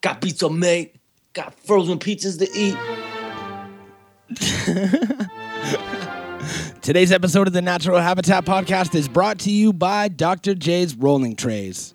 [0.00, 0.94] Got pizza mate.
[1.32, 2.76] Got frozen pizzas to eat.
[6.82, 10.54] Today's episode of the Natural Habitat Podcast is brought to you by Dr.
[10.54, 11.94] J's Rolling Trays.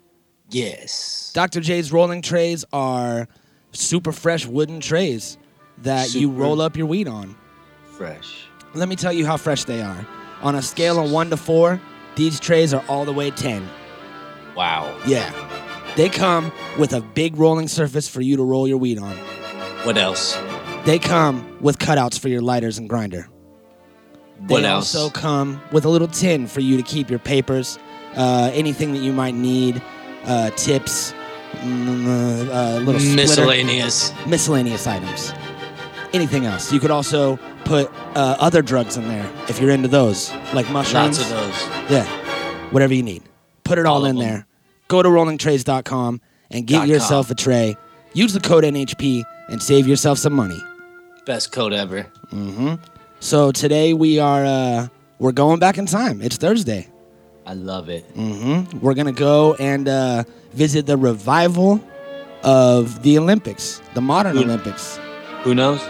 [0.50, 1.32] Yes.
[1.34, 1.60] Dr.
[1.60, 3.26] J's Rolling Trays are
[3.72, 5.38] super fresh wooden trays
[5.78, 7.34] that you roll up your weed on.
[7.96, 8.46] Fresh.
[8.74, 10.06] Let me tell you how fresh they are.
[10.42, 11.80] On a scale of 1 to 4,
[12.16, 13.66] these trays are all the way 10.
[14.54, 14.94] Wow.
[15.06, 15.32] Yeah.
[15.96, 19.16] They come with a big rolling surface for you to roll your weed on.
[19.84, 20.36] What else?
[20.84, 23.28] They come with cutouts for your lighters and grinder.
[24.40, 24.92] They What else?
[24.92, 27.78] They also come with a little tin for you to keep your papers,
[28.16, 29.80] uh, anything that you might need,
[30.24, 31.14] uh, tips,
[31.58, 34.12] mm, uh, uh, little splitter, Miscellaneous.
[34.26, 35.32] miscellaneous items.
[36.12, 36.72] Anything else.
[36.72, 41.18] You could also put uh, other drugs in there if you're into those, like mushrooms.
[41.18, 41.90] Lots of those.
[41.90, 42.04] Yeah,
[42.70, 43.22] whatever you need.
[43.64, 44.46] Put it all, All in there.
[44.88, 46.20] Go to rollingtrays.com
[46.50, 47.76] and get Dot yourself a tray.
[48.12, 50.60] Use the code NHP and save yourself some money.
[51.26, 52.06] Best code ever.
[52.30, 52.78] Mhm.
[53.20, 56.20] So today we are uh, we're going back in time.
[56.20, 56.88] It's Thursday.
[57.46, 58.04] I love it.
[58.14, 61.80] hmm We're gonna go and uh, visit the revival
[62.42, 64.44] of the Olympics, the modern Good.
[64.44, 64.98] Olympics.
[65.44, 65.80] Who knows?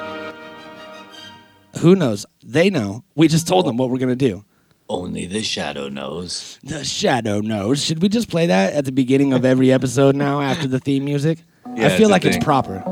[1.81, 2.27] Who knows?
[2.45, 3.03] They know.
[3.17, 4.45] We just told them what we're gonna do.
[4.89, 6.59] Only the shadow knows.
[6.63, 7.83] The shadow knows.
[7.83, 11.05] Should we just play that at the beginning of every episode now after the theme
[11.05, 11.39] music?
[11.75, 12.83] Yeah, I feel it's like it's proper.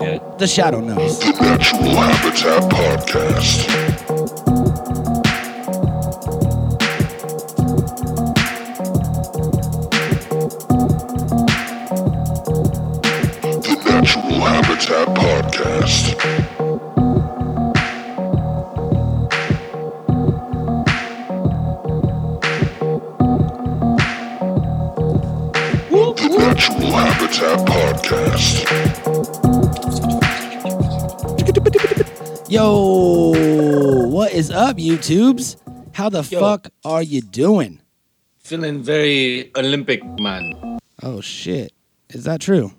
[0.00, 0.18] Yeah.
[0.38, 1.18] The shadow knows.
[1.18, 3.91] The Natural Habitat Podcast.
[34.96, 35.56] YouTubes?
[35.94, 36.38] How the Yo.
[36.38, 37.80] fuck are you doing?
[38.40, 40.78] Feeling very Olympic, man.
[41.02, 41.72] Oh shit,
[42.10, 42.72] is that true?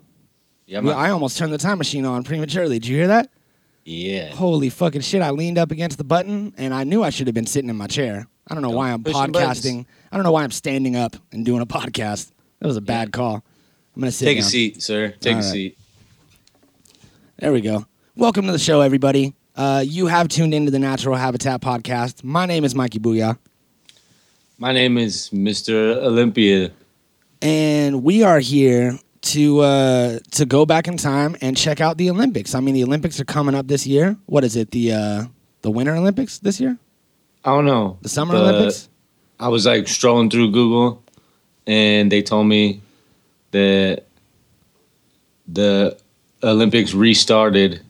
[0.66, 1.04] Yeah, Well, man.
[1.06, 2.78] I almost turned the time machine on prematurely.
[2.78, 3.30] Did you hear that?
[3.84, 4.28] yeah.
[4.34, 5.22] Holy fucking shit!
[5.22, 7.76] I leaned up against the button, and I knew I should have been sitting in
[7.76, 8.26] my chair.
[8.46, 9.60] I don't know Don't why I'm push the buttons.
[9.64, 9.86] podcasting.
[10.12, 12.30] I don't know why I'm standing up and doing a podcast.
[12.60, 13.42] That was a bad call.
[13.96, 14.46] I'm gonna sit Take down.
[14.46, 15.14] a seat, sir.
[15.20, 15.52] Take All a right.
[15.52, 15.78] seat.
[17.38, 17.86] There we go.
[18.16, 19.34] Welcome to the show, everybody.
[19.56, 22.24] Uh, you have tuned into the Natural Habitat Podcast.
[22.24, 23.38] My name is Mikey Booyah.
[24.58, 25.96] My name is Mr.
[25.96, 26.70] Olympia.
[27.42, 32.10] and we are here to uh, to go back in time and check out the
[32.10, 32.54] Olympics.
[32.54, 34.16] I mean, the Olympics are coming up this year.
[34.26, 34.70] What is it?
[34.70, 35.24] The uh,
[35.62, 36.76] the Winter Olympics this year?
[37.44, 37.98] I don't know.
[38.02, 38.88] The Summer but Olympics?
[39.40, 41.02] I was like strolling through Google,
[41.66, 42.80] and they told me
[43.50, 44.04] that
[45.48, 45.96] the
[46.42, 47.82] Olympics restarted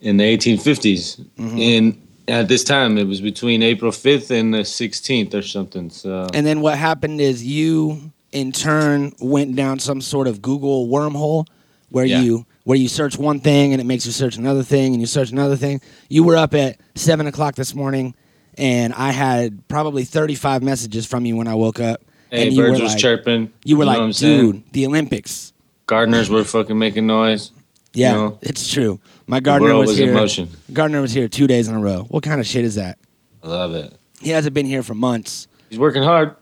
[0.00, 1.20] in the 1850s.
[1.38, 1.58] Mm-hmm.
[1.58, 5.90] And at this time, it was between April 5th and the 16th or something.
[5.90, 10.86] So And then what happened is you, in turn, went down some sort of Google
[10.88, 11.46] wormhole
[11.90, 12.20] where Yeah.
[12.20, 15.06] you where you search one thing and it makes you search another thing and you
[15.06, 15.80] search another thing.
[16.08, 18.14] You were up at seven o'clock this morning,
[18.56, 22.00] and I had probably thirty five messages from you when I woke up.
[22.30, 23.50] hey, and you birds were was like, chirping.
[23.64, 25.52] You were know like, dude, the Olympics.
[25.86, 27.50] Gardeners were fucking making noise.
[27.92, 28.38] Yeah, know?
[28.40, 29.00] it's true.
[29.26, 29.98] My gardener was, was
[30.36, 30.48] here.
[30.72, 32.06] Gardner was here two days in a row.
[32.08, 32.98] What kind of shit is that?
[33.42, 33.92] I love it.
[34.20, 35.48] He hasn't been here for months.
[35.68, 36.36] He's working hard.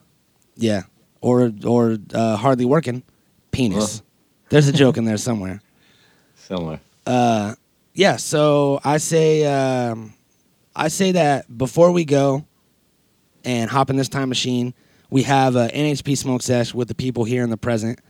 [0.57, 0.83] Yeah,
[1.21, 3.03] or or uh, hardly working.
[3.51, 4.03] Penis.
[4.51, 5.61] There's a joke in there somewhere.
[6.37, 6.81] Somewhere.
[7.07, 7.55] Uh,
[7.95, 8.17] yeah.
[8.17, 10.15] So I say um,
[10.75, 12.45] I say that before we go
[13.45, 14.75] and hop in this time machine,
[15.11, 18.01] we have a NHP smoke sesh with the people here in the present,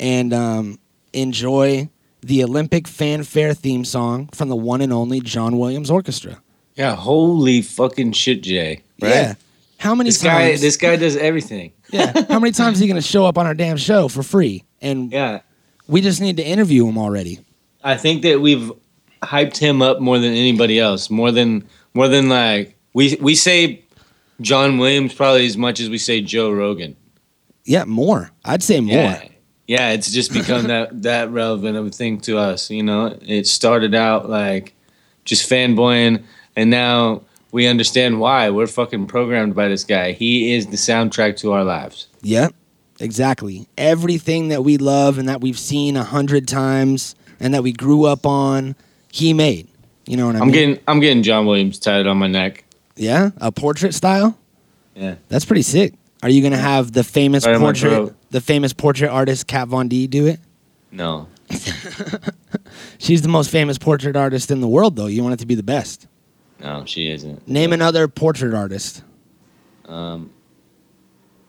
[0.00, 0.78] and um,
[1.12, 1.88] enjoy
[2.22, 6.40] the Olympic fanfare theme song from the one and only John Williams Orchestra.
[6.74, 8.82] Yeah, holy fucking shit, Jay.
[9.00, 9.10] Right?
[9.10, 9.34] Yeah.
[9.78, 10.60] How many This guy, times?
[10.60, 11.72] this guy does everything.
[11.90, 12.12] yeah.
[12.28, 14.64] How many times is he going to show up on our damn show for free?
[14.80, 15.40] And Yeah,
[15.88, 17.40] we just need to interview him already.
[17.84, 18.70] I think that we've
[19.22, 21.10] hyped him up more than anybody else.
[21.10, 21.64] More than
[21.94, 23.82] more than like we we say
[24.40, 26.96] John Williams probably as much as we say Joe Rogan.
[27.64, 28.30] Yeah, more.
[28.44, 28.94] I'd say more.
[28.96, 29.28] Yeah,
[29.66, 29.90] yeah.
[29.92, 32.70] It's just become that that relevant of a thing to us.
[32.70, 34.74] You know, it started out like
[35.24, 36.22] just fanboying,
[36.56, 37.22] and now
[37.52, 40.12] we understand why we're fucking programmed by this guy.
[40.12, 42.08] He is the soundtrack to our lives.
[42.22, 42.48] Yeah,
[42.98, 43.68] exactly.
[43.76, 48.04] Everything that we love and that we've seen a hundred times and that we grew
[48.04, 48.74] up on,
[49.10, 49.68] he made.
[50.06, 50.48] You know what I am mean?
[50.48, 52.64] I'm getting I'm getting John Williams tatted on my neck.
[52.96, 54.36] yeah, a portrait style.
[54.94, 55.14] Yeah.
[55.28, 55.94] That's pretty sick.
[56.22, 58.14] Are you gonna have the famous Right portrait.
[58.32, 60.40] The famous portrait artist Kat Von D do it?
[60.90, 61.28] No.
[62.98, 65.06] She's the most famous portrait artist in the world, though.
[65.06, 66.08] You want it to be the best.
[66.58, 67.46] No, she isn't.
[67.46, 69.02] Name another portrait artist.
[69.86, 70.30] Um,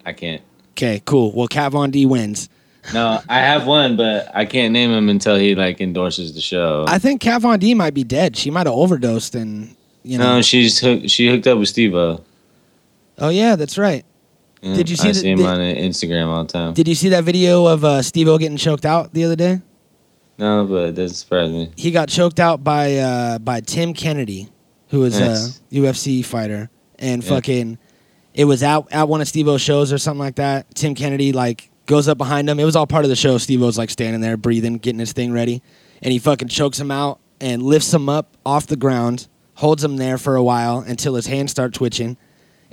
[0.06, 0.42] I can't.
[0.72, 1.32] Okay, cool.
[1.32, 2.50] Well, Kat Von D wins.
[2.94, 6.84] No, I have one, but I can't name him until he like endorses the show.
[6.88, 8.36] I think Kat Von D might be dead.
[8.36, 10.36] She might have overdosed, and you know.
[10.36, 12.22] no, she's hook, she hooked up with Steve O.
[13.20, 14.04] oh yeah, that's right.
[14.64, 16.74] Yeah, Did you see I the- see him did- on Instagram all the time.
[16.74, 19.62] Did you see that video of uh, Steve-O getting choked out the other day?
[20.38, 21.70] no, but it doesn't surprise me.
[21.76, 24.48] He got choked out by uh, by Tim Kennedy,
[24.90, 25.60] who is Nice.
[25.72, 27.30] a UFC fighter, and Yeah.
[27.30, 27.78] fucking,
[28.34, 30.74] it was out at one of Steve-O's shows or something like that.
[30.74, 32.60] Tim Kennedy like goes up behind him.
[32.60, 33.38] It was all part of the show.
[33.38, 35.62] Steve-O's like standing there breathing, getting his thing ready,
[36.02, 39.98] and he fucking chokes him out and lifts him up off the ground, holds him
[39.98, 42.16] there for a while until his hands start twitching.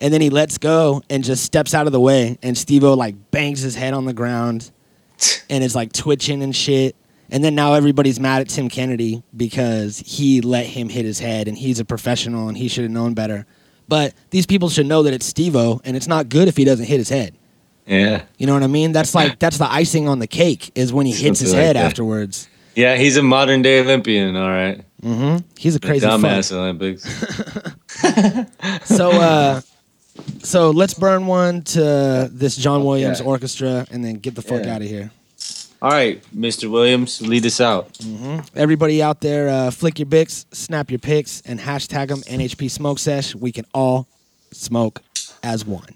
[0.00, 3.30] And then he lets go and just steps out of the way, and Steve-O like
[3.30, 4.70] bangs his head on the ground,
[5.50, 6.96] and is like twitching and shit.
[7.32, 11.46] And then now everybody's mad at Tim Kennedy because he let him hit his head
[11.46, 13.46] and he's a professional and he should have known better.
[13.86, 16.86] But these people should know that it's Steve-O and it's not good if he doesn't
[16.86, 17.36] hit his head.
[17.86, 18.90] Yeah, You know what I mean?
[18.92, 21.76] That's like that's the icing on the cake is when he hits his like head
[21.76, 21.84] that.
[21.86, 22.48] afterwards.
[22.76, 24.36] yeah, he's a modern day Olympian.
[24.36, 25.44] All right, Mm-hmm.
[25.56, 26.58] He's a The crazy dumbass fuck.
[26.58, 27.04] Olympics.
[28.96, 29.60] So uh
[30.42, 34.74] so let's burn one to this John Williams orchestra and then get the fuck Yeah.
[34.74, 35.10] out of here.
[35.82, 36.70] All right, Mr.
[36.70, 37.96] Williams, lead us out.
[38.54, 42.98] Everybody out there, uh, flick your bics, snap your pics, and hashtag them NHP Smoke
[42.98, 43.34] Sesh.
[43.34, 44.06] We can all
[44.52, 45.00] smoke
[45.42, 45.94] as one.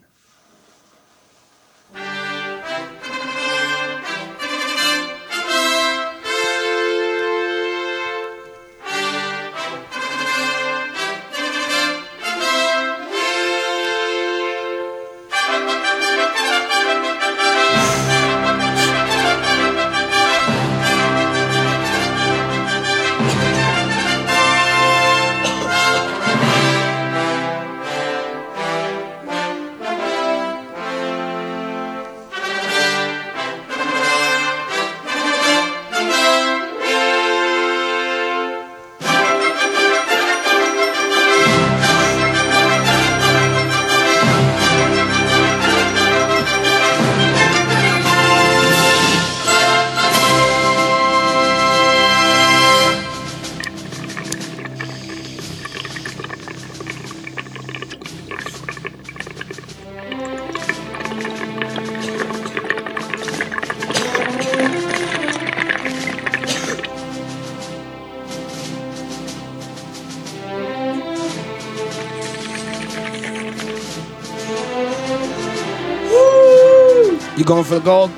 [77.44, 78.10] You going for the gold?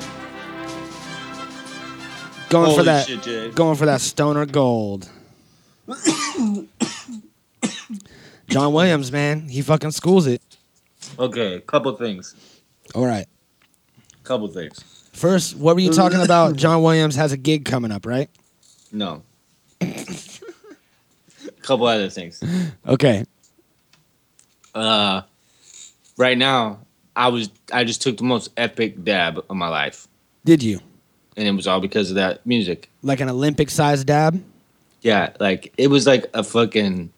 [2.47, 3.07] Going for that.
[3.07, 5.09] shit, Going for that stoner gold.
[8.47, 10.41] John Williams, man, he fucking schools it.
[11.19, 12.35] Okay, couple things.
[12.95, 13.27] All right.
[14.23, 14.81] Couple things.
[15.11, 16.55] First, what were you talking about?
[16.55, 18.29] John Williams has a gig coming up, right?
[18.93, 19.23] No.
[21.63, 22.41] couple other things.
[22.87, 23.25] Okay.
[24.73, 25.23] Uh,
[26.15, 26.79] right now,
[27.17, 30.07] I was I just took the most epic dab of my life,
[30.45, 30.79] Did you?
[31.35, 32.89] and it was all because of that music.
[33.01, 34.41] Like an Olympic sized dab?
[35.01, 37.11] Yeah, like it was like a fucking.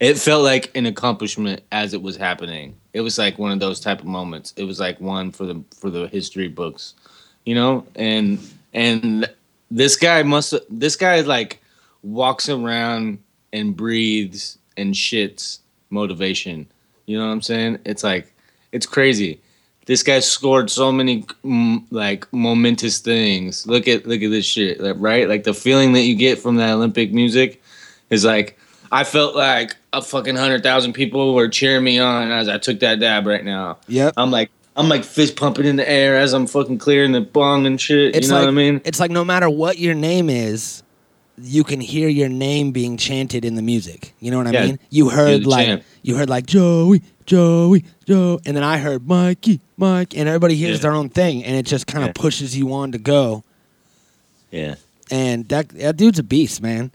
[0.00, 2.76] It felt like an accomplishment as it was happening.
[2.92, 4.54] It was like one of those type of moments.
[4.56, 6.94] It was like one for the for the history books,
[7.44, 7.86] you know.
[7.96, 8.38] And
[8.74, 9.28] and
[9.70, 11.60] this guy must this guy like
[12.02, 13.18] walks around
[13.52, 15.58] and breathes and shits
[15.90, 16.66] motivation.
[17.06, 17.78] You know what I'm saying?
[17.84, 18.32] It's like
[18.72, 19.40] it's crazy.
[19.86, 21.24] This guy scored so many
[21.90, 23.66] like momentous things.
[23.66, 25.28] Look at look at this shit, like, right?
[25.28, 27.62] Like the feeling that you get from that Olympic music
[28.10, 28.58] is like
[28.92, 32.80] I felt like a fucking hundred thousand people were cheering me on as I took
[32.80, 33.78] that dab right now.
[33.88, 34.14] Yep.
[34.16, 37.66] I'm like I'm like fist pumping in the air as I'm fucking clearing the bong
[37.66, 38.14] and shit.
[38.14, 38.80] It's you know like what I mean?
[38.84, 40.82] it's like no matter what your name is,
[41.40, 44.14] you can hear your name being chanted in the music.
[44.20, 44.78] You know what I Yeah, mean?
[44.90, 45.82] You heard like chant.
[46.02, 50.78] you heard like Joey, Joey, Joe, and then I heard Mikey, Mike, and everybody hears
[50.78, 50.82] Yeah.
[50.82, 52.20] their own thing, and it just kind of Yeah.
[52.22, 53.44] pushes you on to go.
[54.50, 54.76] Yeah.
[55.10, 56.90] And that that dude's a beast, man.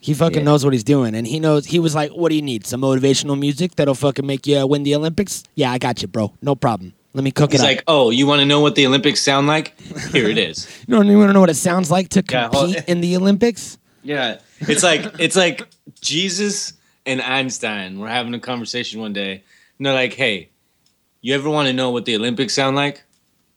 [0.00, 1.66] He fucking knows what he's doing, and he knows.
[1.66, 2.64] He was like, "What do you need?
[2.66, 5.42] Some motivational music that'll fucking make you uh, win the Olympics?
[5.56, 6.32] Yeah, I got you, bro.
[6.40, 6.92] No problem.
[7.16, 7.68] Let me cook He's it up.
[7.68, 9.80] like, oh, you want to know what the Olympics sound like?
[10.12, 10.68] Here it is.
[10.86, 13.78] you want to know what it sounds like to Yeah, compete hold- in the Olympics.
[14.02, 15.66] Yeah, it's like it's like
[16.02, 16.74] Jesus
[17.06, 19.42] and Einstein were having a conversation one day,
[19.78, 20.50] and they're like, "Hey,
[21.22, 23.02] you ever want to know what the Olympics sound like?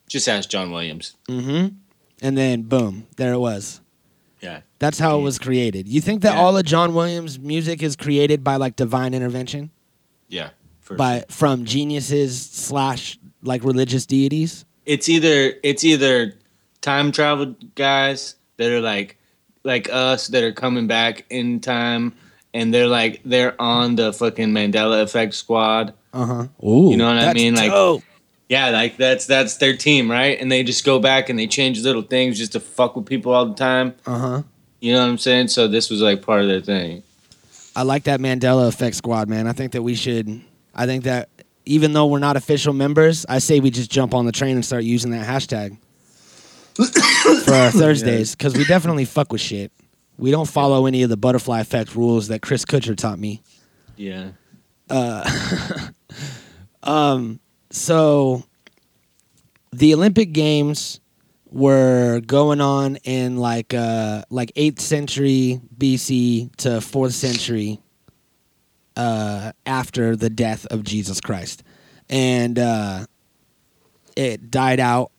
[0.07, 1.75] Just ask John Williams." Mm-hmm.
[2.21, 3.81] and then boom, there it was.
[4.41, 4.61] Yeah.
[4.79, 5.87] That's how it was created.
[5.89, 6.39] You think that Yeah.
[6.41, 9.69] all of John Williams' music is created by like divine intervention,
[10.29, 10.51] Yeah.
[10.89, 14.65] By from geniuses slash like religious deities?
[14.85, 16.33] it's either it's either
[16.81, 19.17] time travel guys that are like
[19.63, 22.11] like us that are coming back in time
[22.53, 25.93] and they're like they're on the fucking Mandela effect squad.
[26.13, 26.47] Uh huh.
[26.67, 27.55] Ooh, You know what I mean?
[27.55, 28.03] Like- dope.
[28.47, 30.39] Yeah, like that's that's their team, right?
[30.41, 33.31] And they just go back and they change little things just to fuck with people
[33.31, 33.93] all the time.
[34.07, 34.41] uh huh.
[34.79, 35.49] You know what I'm saying?
[35.49, 37.03] So this was like part of their thing.
[37.75, 39.45] I like that Mandela Effect squad, man.
[39.45, 40.41] I think that we should.
[40.73, 41.28] I think that
[41.65, 44.65] even though we're not official members, I say we just jump on the train and
[44.65, 45.77] start using that hashtag
[47.45, 49.71] for our Thursdays because we definitely fuck with shit.
[50.17, 53.41] We don't follow any of the butterfly effect rules that Chris Kutcher taught me.
[53.95, 54.31] Yeah.
[54.89, 55.29] Uh,
[56.83, 57.39] Um,
[57.71, 58.43] so
[59.71, 60.99] the Olympic Games
[61.51, 67.79] were going on in like uh like 8th century BC to 4th century
[68.99, 71.63] uh after the death of Jesus Christ.
[72.09, 73.05] And uh
[74.15, 75.11] it died out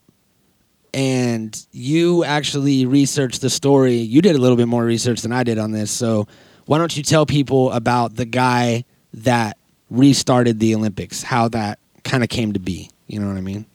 [0.92, 3.96] and you actually researched the story.
[3.96, 5.90] You did a little bit more research than I did on this.
[5.90, 6.26] So
[6.66, 8.84] why don't you tell people about the guy
[9.14, 9.56] that
[9.88, 12.90] restarted the Olympics, how that kind of came to be?
[13.06, 13.66] You know what I mean?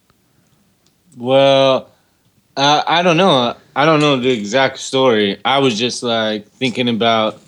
[1.18, 1.90] Well,
[2.58, 3.56] uh, I don't know.
[3.76, 5.40] I don't know the exact story.
[5.44, 7.40] I was just like thinking about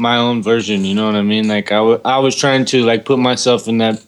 [0.00, 0.84] my own version.
[0.84, 1.46] You know what I mean?
[1.48, 4.02] Like I, w- I was trying to like put myself in that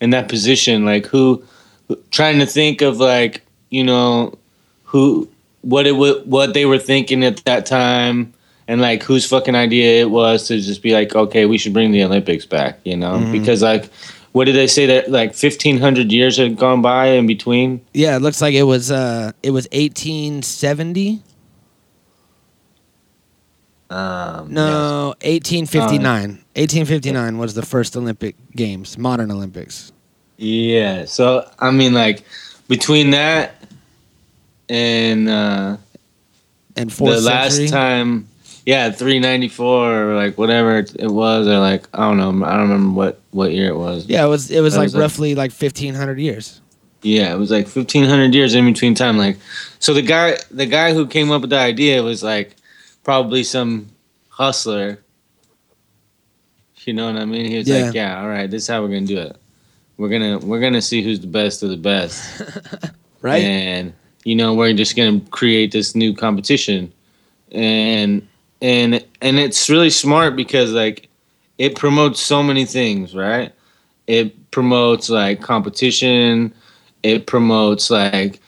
[0.00, 0.84] in that position.
[0.84, 1.42] Like who,
[2.10, 4.34] trying to think of like you know
[4.84, 5.28] who
[5.62, 8.32] what it wa- what they were thinking at that time.
[8.68, 11.92] And like whose fucking idea it was to just be like, okay, we should bring
[11.92, 13.12] the Olympics back, you know?
[13.18, 13.30] Mhm.
[13.30, 13.88] Because like,
[14.32, 17.80] what did they say that like fifteen hundred years had gone by in between?
[17.94, 21.22] Yeah, it looks like it was uh it was 1870.
[23.96, 26.02] Um, No, 1859.
[26.54, 29.92] 1859 was the first Olympic Games, modern Olympics.
[30.36, 31.06] Yeah.
[31.06, 32.22] So I mean, like
[32.68, 33.54] between that
[34.68, 35.76] and uh,
[36.76, 38.28] And the last time,
[38.66, 42.52] yeah, three ninety four or like whatever it was, or like I don't know, I
[42.52, 44.06] don't remember what what year it was.
[44.06, 46.60] Yeah, it was it was like was like- roughly like 1500 years.
[47.02, 49.16] Yeah, it was like fifteen hundred years in between time.
[49.16, 49.38] Like,
[49.78, 52.56] so the guy, the guy who came up with the idea was like
[53.06, 53.86] probably some
[54.30, 54.98] hustler.
[56.84, 57.46] You know what I mean?
[57.46, 57.86] He was Yeah.
[57.86, 59.36] like, "Yeah, all right, this is how we're gonna do it.
[59.96, 62.42] We're gonna we're gonna see who's the best of the best."
[63.22, 63.42] Right?
[63.42, 63.92] and
[64.24, 66.92] you know we're just going to create this new competition
[67.50, 68.26] and
[68.62, 71.08] and and it's really smart because like
[71.58, 73.52] it promotes so many things right
[74.06, 76.52] it promotes like competition
[77.02, 78.40] it promotes like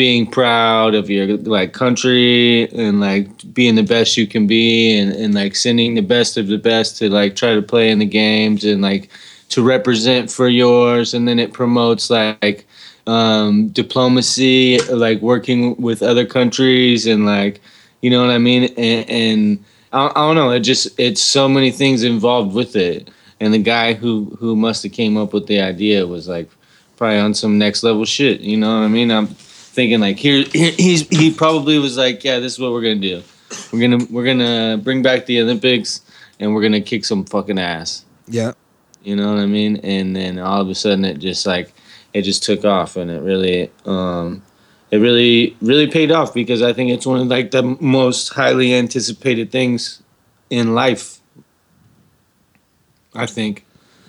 [0.00, 5.12] being proud of your like country and like being the best you can be and,
[5.12, 8.06] and like sending the best of the best to like try to play in the
[8.06, 9.10] games and like
[9.50, 12.66] to represent for yours and then it promotes like
[13.06, 17.60] um, diplomacy, like working with other countries, and like
[18.00, 18.64] you know what I mean.
[18.76, 23.10] And, and I, I don't know, it just it's so many things involved with it.
[23.40, 26.48] And the guy who who must have came up with the idea was like
[26.96, 28.40] probably on some next level shit.
[28.40, 29.10] You know what I mean?
[29.10, 29.28] I'm
[29.72, 32.96] thinking like here here- he's he probably was like, yeah, this is what we're gonna
[32.96, 33.22] do.
[33.72, 36.00] We're gonna we're gonna bring back the Olympics,
[36.38, 38.04] and we're gonna kick some fucking ass.
[38.28, 38.52] Yeah.
[39.02, 39.76] You know what I mean?
[39.78, 41.72] And then all of a sudden it just like
[42.12, 44.42] it just took off and it really um
[44.90, 48.74] it really really paid off because I think it's one of like the most highly
[48.74, 50.02] anticipated things
[50.50, 51.18] in life.
[53.14, 53.64] I think.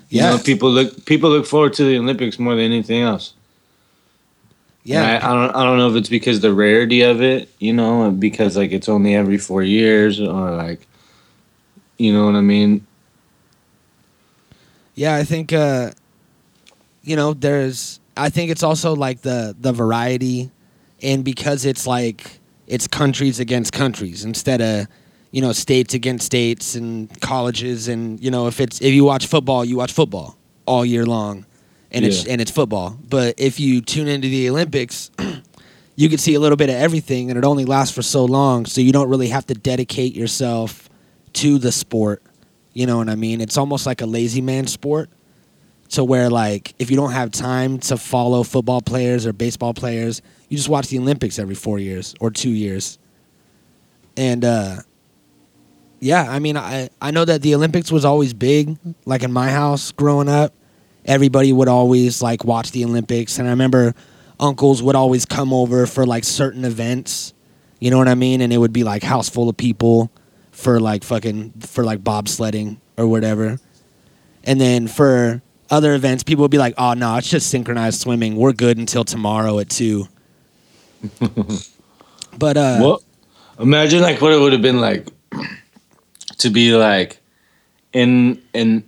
[0.09, 0.31] You Yeah.
[0.31, 3.33] know, people look people look forward to the Olympics more than anything else.
[4.83, 5.03] Yeah.
[5.03, 8.09] I, I don't I don't know if it's because the rarity of it, you know,
[8.11, 10.87] because like it's only every four years or like
[11.97, 12.85] you know what I mean?
[14.95, 15.91] Yeah, I think uh
[17.03, 20.51] you know, there's I think it's also like the the variety
[21.01, 24.87] and because it's like it's countries against countries instead of
[25.31, 29.27] you know states against states and colleges and you know if it's if you watch
[29.27, 31.45] football you watch football all year long
[31.91, 32.97] and it's and it's football.
[33.09, 35.11] But if you tune into the olympics
[35.95, 38.65] you can see a little bit of everything and it only lasts for so long
[38.65, 40.89] so you don't really have to dedicate yourself
[41.33, 42.23] to the sport.
[42.73, 43.41] You know what i mean?
[43.41, 45.09] It's almost like a lazy man sport
[45.89, 50.21] to where like if you don't have time to follow football players or baseball players
[50.47, 52.97] you just watch the olympics every four years or two years.
[54.17, 54.77] And uh
[55.99, 59.49] yeah i mean i i know that the olympics was always big like in my
[59.49, 60.53] house growing up
[61.05, 63.93] everybody would always like watch the olympics and i remember
[64.39, 67.33] uncles would always come over for like certain events
[67.83, 68.41] You know what I mean?
[68.41, 70.11] And it would be like house full of people
[70.51, 73.57] for like fucking for like bobsledding or whatever.
[74.43, 75.41] And then for
[75.71, 78.35] other events, people would be like, "Oh no, it's just synchronized swimming.
[78.37, 80.05] We're good until tomorrow at 2."
[82.37, 83.01] but uh Well,
[83.59, 85.09] imagine like what it would have been like
[86.37, 87.17] to be like
[87.93, 88.83] in in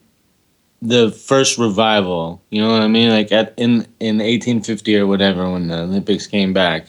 [0.84, 2.42] the first revival.
[2.50, 3.10] You know what I mean?
[3.10, 6.88] Like at in in 1850 or whatever when the Olympics came back.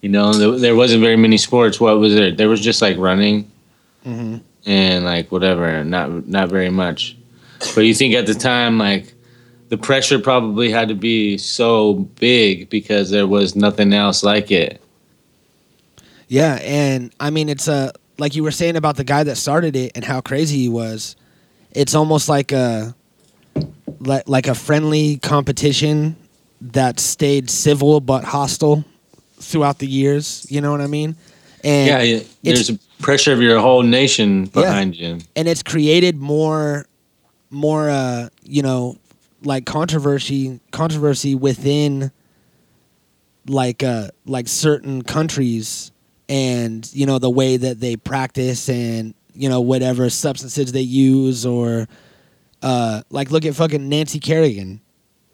[0.00, 1.80] You know, there, there wasn't very many sports.
[1.80, 2.32] What was there?
[2.32, 3.50] There was just like running
[4.04, 4.40] mhm.
[4.64, 7.16] and like whatever, not not very much.
[7.74, 9.12] But you think at the time like
[9.68, 14.80] the pressure probably had to be so big because there was nothing else like it.
[16.28, 19.76] Yeah, and I mean it's a like you were saying about the guy that started
[19.76, 21.14] it and how crazy he was.
[21.76, 22.94] It's almost like a
[24.00, 26.16] like like a friendly competition
[26.60, 28.84] that stayed civil but hostile
[29.38, 30.46] throughout the years.
[30.48, 31.16] You know what I mean?
[31.62, 35.18] And yeah, yeah, there's a pressure of your whole nation behind you.
[35.36, 36.86] and it's created more
[37.50, 38.96] more uh you know
[39.42, 42.10] like controversy controversy within
[43.46, 45.92] like uh like certain countries
[46.28, 51.44] and you know the way that they practice and you know whatever substances they use
[51.46, 51.86] or
[52.62, 54.80] uh like look at fucking Nancy Kerrigan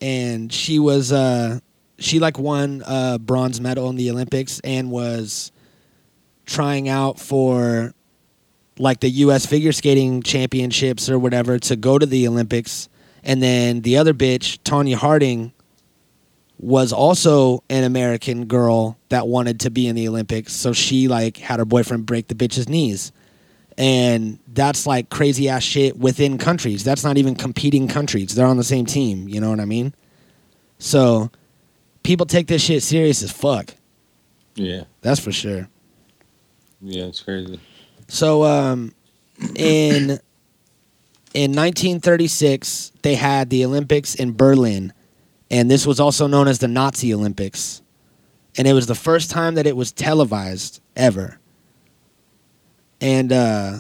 [0.01, 1.59] and she was uh
[1.99, 5.53] she like won a bronze medal in the Olympics and was
[6.45, 7.95] trying out for
[8.79, 12.89] like the US figure skating championships or whatever to go to the Olympics.
[13.23, 15.53] And then the other bitch, Tonya Harding,
[16.59, 20.53] was also an American girl that wanted to be in the Olympics.
[20.53, 23.13] So she like had her boyfriend break the bitch's knees.
[23.79, 26.85] And that's like crazy ass shit within countries.
[26.85, 28.35] That's not even competing countries.
[28.35, 29.95] They're on the same team, you know what I mean?
[30.79, 31.31] So
[32.03, 33.75] people take this shit serious as fuck.
[34.55, 35.69] Yeah, That's for sure.
[36.83, 37.59] yeah, it's crazy.
[38.09, 38.95] So um,
[39.57, 40.21] in
[41.33, 44.93] in 1936, they had the Olympics in Berlin,
[45.51, 47.81] and this was also known as the Nazi Olympics,
[48.59, 51.39] and it was the first time that it was televised ever.
[53.03, 53.79] And uh,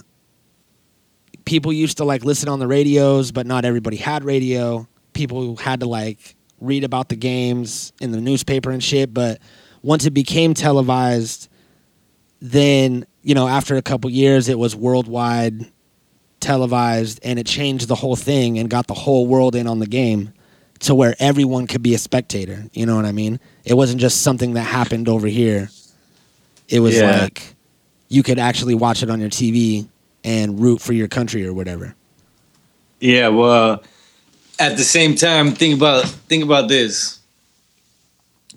[1.44, 4.86] people used to like listen on the radios, but not everybody had radio.
[5.12, 9.14] People had to like read about the games in the newspaper and shit.
[9.14, 9.40] But
[9.82, 11.48] once it became televised,
[12.40, 15.70] then you know after a couple years it was worldwide
[16.40, 19.86] televised and it changed the whole thing and got the whole world in on the
[19.86, 20.32] game
[20.80, 24.22] to where everyone could be a spectator you know what i mean it wasn't just
[24.22, 25.70] something that happened over here
[26.68, 27.20] it was Yeah.
[27.20, 27.54] like
[28.12, 29.88] you could actually watch it on your tv
[30.24, 31.94] and root for your country or whatever
[33.02, 33.82] Yeah, well,
[34.60, 37.18] at the same time, think about think about this.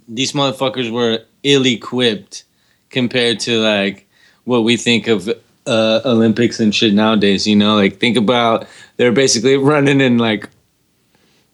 [0.08, 2.44] These motherfuckers were ill-equipped
[2.92, 4.08] compared to like
[4.44, 5.28] what we think of
[5.66, 7.48] uh, Olympics and shit nowadays.
[7.48, 10.48] You know, like think about they're basically running in like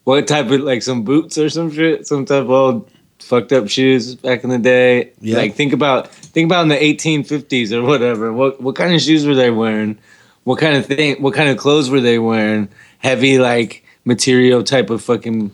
[0.04, 3.70] what type of like some boots or some shit, some type of old fucked up
[3.70, 5.12] shoes back in the day.
[5.22, 5.38] Yeah.
[5.38, 8.32] Like think about think about in the 1850s or whatever.
[8.34, 9.98] What what kind of shoes were they wearing?
[10.44, 11.22] What kind of thing?
[11.22, 12.70] What kind of clothes were they wearing?
[13.00, 15.52] Heavy like material type of fucking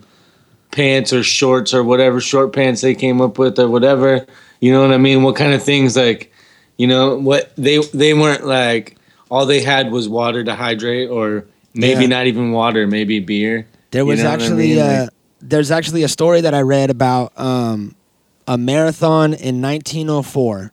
[0.70, 4.26] pants or shorts or whatever short pants they came up with or whatever.
[4.60, 5.22] You know what I mean?
[5.22, 6.32] What kind of things like,
[6.76, 8.96] you know, what they they weren't like
[9.30, 12.08] all they had was water to hydrate or maybe Yeah.
[12.08, 13.66] not even water, maybe beer.
[13.90, 14.78] There You was know what I actually mean?
[14.78, 15.06] uh,
[15.40, 17.94] there's actually a story that I read about um,
[18.46, 20.72] a marathon in 1904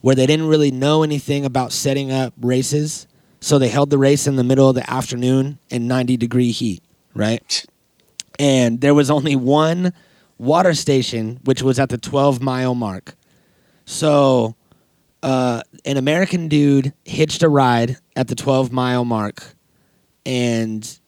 [0.00, 3.06] where they didn't really know anything about setting up races,
[3.40, 6.82] so they held the race in the middle of the afternoon in 90 degree heat,
[7.14, 7.66] right?
[8.38, 9.92] And there was only one
[10.38, 13.14] water station, which was at the 12 mile mark.
[13.84, 14.54] So,
[15.22, 19.54] uh, an American dude hitched a ride at the 12 mile mark
[20.24, 20.98] and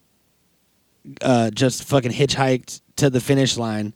[1.21, 3.93] uh, just fucking hitchhiked to the finish line,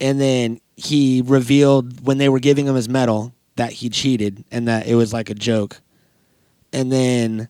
[0.00, 4.68] and then he revealed when they were giving him his medal that he cheated and
[4.68, 5.80] that it was like a joke.
[6.72, 7.48] And then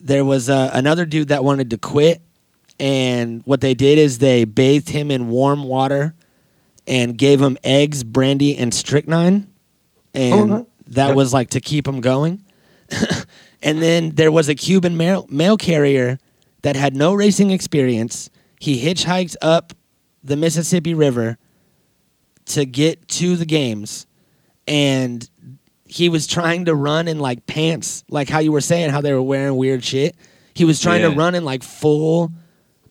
[0.00, 2.22] there was uh, another dude that wanted to quit,
[2.78, 6.14] and what they did is they bathed him in warm water
[6.86, 9.48] and gave him eggs, brandy, and strychnine,
[10.14, 12.44] and that was like to keep him going.
[13.62, 16.18] and then there was a Cuban mail, mail carrier
[16.62, 18.30] that had no racing experience.
[18.60, 19.72] He hitchhiked up
[20.22, 21.38] the Mississippi River
[22.46, 24.06] to get to the games,
[24.66, 25.28] and
[25.84, 29.12] he was trying to run in like pants, like how you were saying, how they
[29.12, 30.16] were wearing weird shit.
[30.54, 32.32] He was trying to run in like full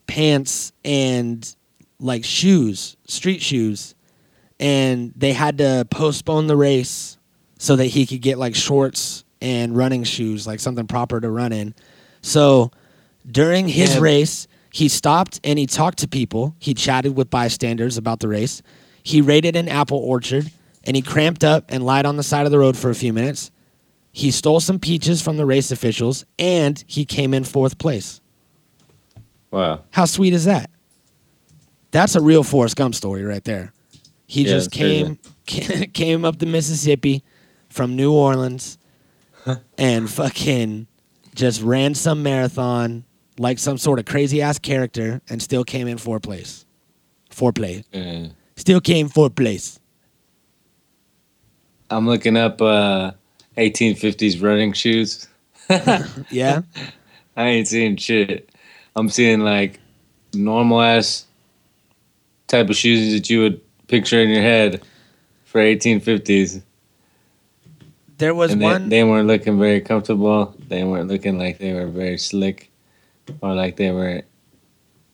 [0.06, 1.54] pants and
[2.00, 3.94] like shoes, street shoes,
[4.58, 7.18] and they had to postpone the race
[7.58, 11.52] so that he could get like shorts and running shoes, like something proper to run
[11.52, 11.74] in.
[12.22, 12.70] So
[13.30, 14.00] during his Yeah.
[14.00, 16.54] race, he stopped and he talked to people.
[16.58, 18.62] He chatted with bystanders about the race.
[19.02, 20.50] He raided an apple orchard
[20.84, 23.12] and he cramped up and lied on the side of the road for a few
[23.12, 23.50] minutes.
[24.12, 28.20] He stole some peaches from the race officials and he came in fourth place.
[29.50, 29.84] Wow.
[29.90, 30.70] How sweet is that?
[31.90, 33.72] That's a real Forrest Gump story right there.
[34.26, 37.24] He Yeah, just came came up the Mississippi
[37.70, 38.76] from New Orleans
[39.78, 40.86] and fucking
[41.34, 43.04] just ran some marathon
[43.38, 46.66] like some sort of crazy ass character and still came in fourth place.
[47.30, 47.84] Fourth place.
[47.92, 48.28] Yeah.
[48.56, 49.78] Still came fourth place.
[51.90, 53.12] I'm looking up uh,
[53.56, 55.28] 1850s running shoes.
[56.30, 56.62] Yeah.
[57.36, 58.50] I ain't seeing shit.
[58.96, 59.78] I'm seeing like
[60.34, 61.26] normal ass
[62.48, 64.82] type of shoes that you would picture in your head
[65.44, 66.62] for 1850s.
[68.16, 70.52] There was and they, one they weren't looking very comfortable.
[70.66, 72.67] They weren't looking like they were very slick
[73.40, 74.22] or like they were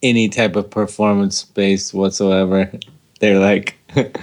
[0.02, 2.70] any type of performance based whatsoever.
[3.20, 3.78] They're like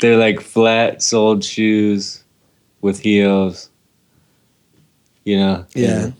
[0.00, 2.24] they're like flat soled shoes
[2.80, 3.68] with heels.
[5.24, 5.66] You know?
[5.74, 6.10] Yeah.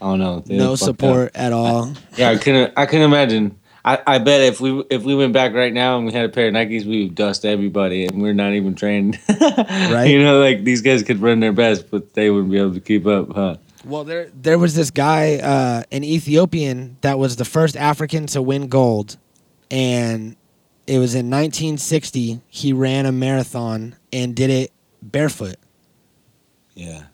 [0.00, 0.44] I don't know.
[0.46, 0.86] No fucked up.
[0.86, 1.92] support at all.
[2.16, 2.72] Yeah, I couldn't.
[2.76, 3.58] I can imagine.
[3.84, 6.28] I, I bet if we if we went back right now and we had a
[6.28, 9.18] pair of Nikes, we would dust everybody, and we're not even trained.
[9.40, 10.04] right.
[10.04, 12.80] You know, like these guys could run their best, but they wouldn't be able to
[12.80, 13.56] keep up, huh?
[13.84, 18.42] Well, there there was this guy, uh, an Ethiopian, that was the first African to
[18.42, 19.16] win gold,
[19.70, 20.36] and
[20.86, 22.40] it was in 1960.
[22.48, 25.56] He ran a marathon and did it barefoot
[26.74, 27.04] Yeah.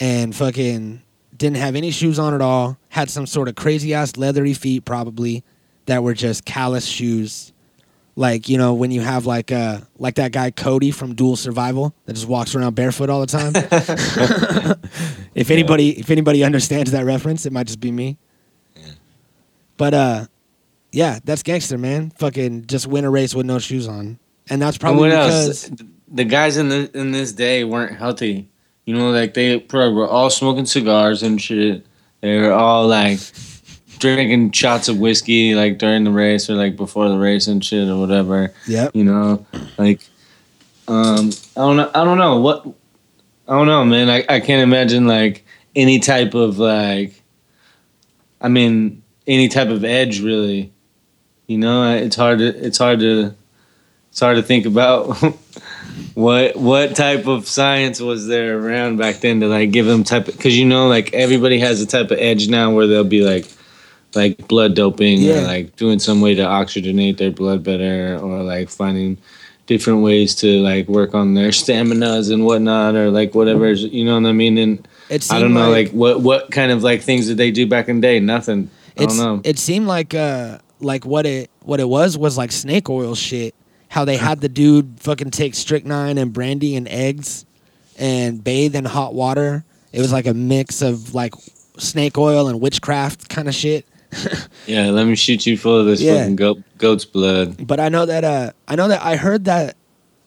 [0.00, 1.02] and fucking
[1.36, 2.78] didn't have any shoes on at all.
[2.90, 5.42] Had some sort of crazy ass leathery feet, probably
[5.86, 7.52] that were just callous shoes.
[8.16, 11.94] Like you know when you have like uh like that guy Cody from Dual Survival
[12.04, 13.52] that just walks around barefoot all the time.
[15.34, 18.16] if anybody if anybody understands that reference, it might just be me.
[18.76, 18.82] Yeah.
[19.76, 20.26] But uh,
[20.92, 22.10] yeah, that's gangster, man.
[22.10, 25.70] Fucking just win a race with no shoes on, and that's And probably what because
[25.70, 25.80] else?
[26.06, 28.48] The guys in the in this day weren't healthy.
[28.86, 31.84] You know, like they probably were all smoking cigars and shit.
[32.20, 33.18] They were all like
[33.98, 37.88] drinking shots of whiskey like during the race or like before the race and shit
[37.88, 38.52] or whatever.
[38.66, 38.88] Yeah.
[38.94, 39.46] you know
[39.78, 40.00] like
[40.86, 42.66] um i don't know i don't know what
[43.48, 47.22] i don't know man i, I can't imagine like any type of like
[48.40, 50.72] i mean any type of edge really
[51.46, 53.34] you know it's hard to it's hard to
[54.10, 55.16] it's hard to think about
[56.14, 60.26] what what type of science was there around back then to like give them type
[60.26, 63.46] because you know like everybody has a type of edge now where they'll be like
[64.16, 65.42] like blood doping Yeah.
[65.42, 69.18] or like doing some way to oxygenate their blood better or like finding
[69.66, 74.20] different ways to like work on their staminas and whatnot or like whatever you know
[74.20, 74.88] what I mean and
[75.30, 78.00] I don't know like, what what kind of like things did they do back in
[78.00, 81.88] the day nothing I don't know It seemed like uh like what it what it
[81.88, 83.54] was was like snake oil shit.
[83.88, 87.44] How they had the dude fucking take strychnine and brandy and eggs
[87.98, 89.64] and bathe in hot water.
[89.92, 91.32] It was like a mix of like
[91.78, 93.86] snake oil and witchcraft kind of shit.
[94.66, 96.18] yeah let me shoot you full of this Yeah.
[96.20, 99.76] fucking goat, goat's blood But I know that uh I know that I heard that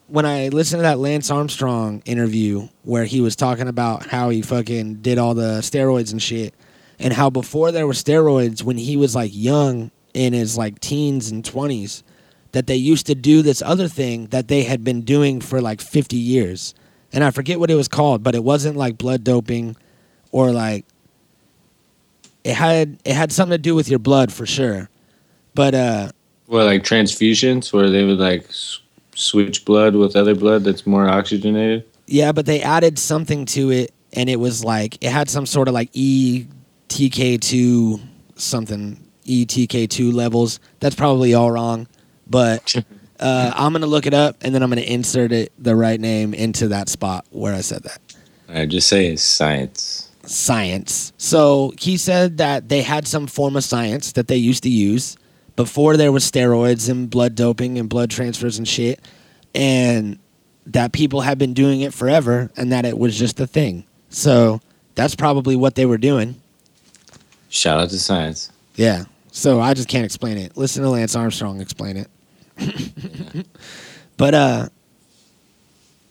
[0.08, 4.40] when I listened to that Lance Armstrong interview where he was talking about how he
[4.42, 6.54] fucking did all the steroids and shit
[6.98, 11.30] and how before there were steroids when he was like young in his like teens
[11.30, 12.02] and 20s
[12.52, 15.82] that they used to do this other thing that they had been doing for like
[15.82, 16.74] 50 years.
[17.12, 19.76] And I forget what it was called, but it wasn't like blood doping
[20.32, 20.86] or like
[22.48, 24.88] it had it had something to do with your blood for sure.
[25.54, 26.10] But uh
[26.46, 28.80] Well, like transfusions where they would like s-
[29.14, 31.84] switch blood with other blood that's more oxygenated.
[32.06, 35.68] Yeah, but they added something to it, and it was like it had some sort
[35.68, 38.00] of like ETK two
[38.36, 40.58] something ETK two levels.
[40.80, 41.86] That's probably all wrong,
[42.26, 42.74] but
[43.20, 46.32] uh, I'm gonna look it up, and then I'm gonna insert it the right name
[46.32, 48.00] into that spot where I said that.
[48.48, 50.07] I just say it's science.
[50.28, 51.12] Science.
[51.16, 55.16] So he said that they had some form of science that they used to use
[55.56, 59.00] before there was steroids and blood doping and blood transfers and shit,
[59.54, 60.18] and
[60.66, 63.84] that people had been doing it forever and that it was just a thing.
[64.10, 64.60] So
[64.94, 66.40] that's probably what they were doing.
[67.48, 68.52] Shout out to science.
[68.76, 69.04] Yeah.
[69.32, 70.56] So I just can't explain it.
[70.56, 73.46] Listen to Lance Armstrong explain it.
[74.16, 74.68] but uh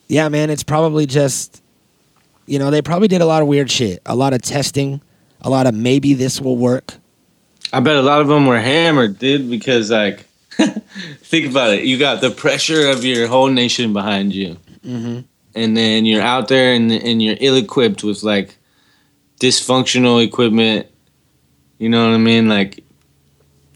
[0.08, 1.62] yeah, man, it's probably just
[2.48, 4.00] you know, they probably did a lot of weird shit.
[4.06, 5.00] A lot of testing,
[5.42, 6.94] a lot of maybe this will work.
[7.72, 10.20] I bet a lot of them were hammered, dude, because like
[11.22, 11.84] think about it.
[11.84, 14.56] You got the pressure of your whole nation behind you.
[14.84, 15.24] Mhm.
[15.54, 18.56] and then you're out there and and you're ill equipped with like
[19.40, 20.86] dysfunctional equipment.
[21.78, 22.48] You know what I mean?
[22.48, 22.82] Like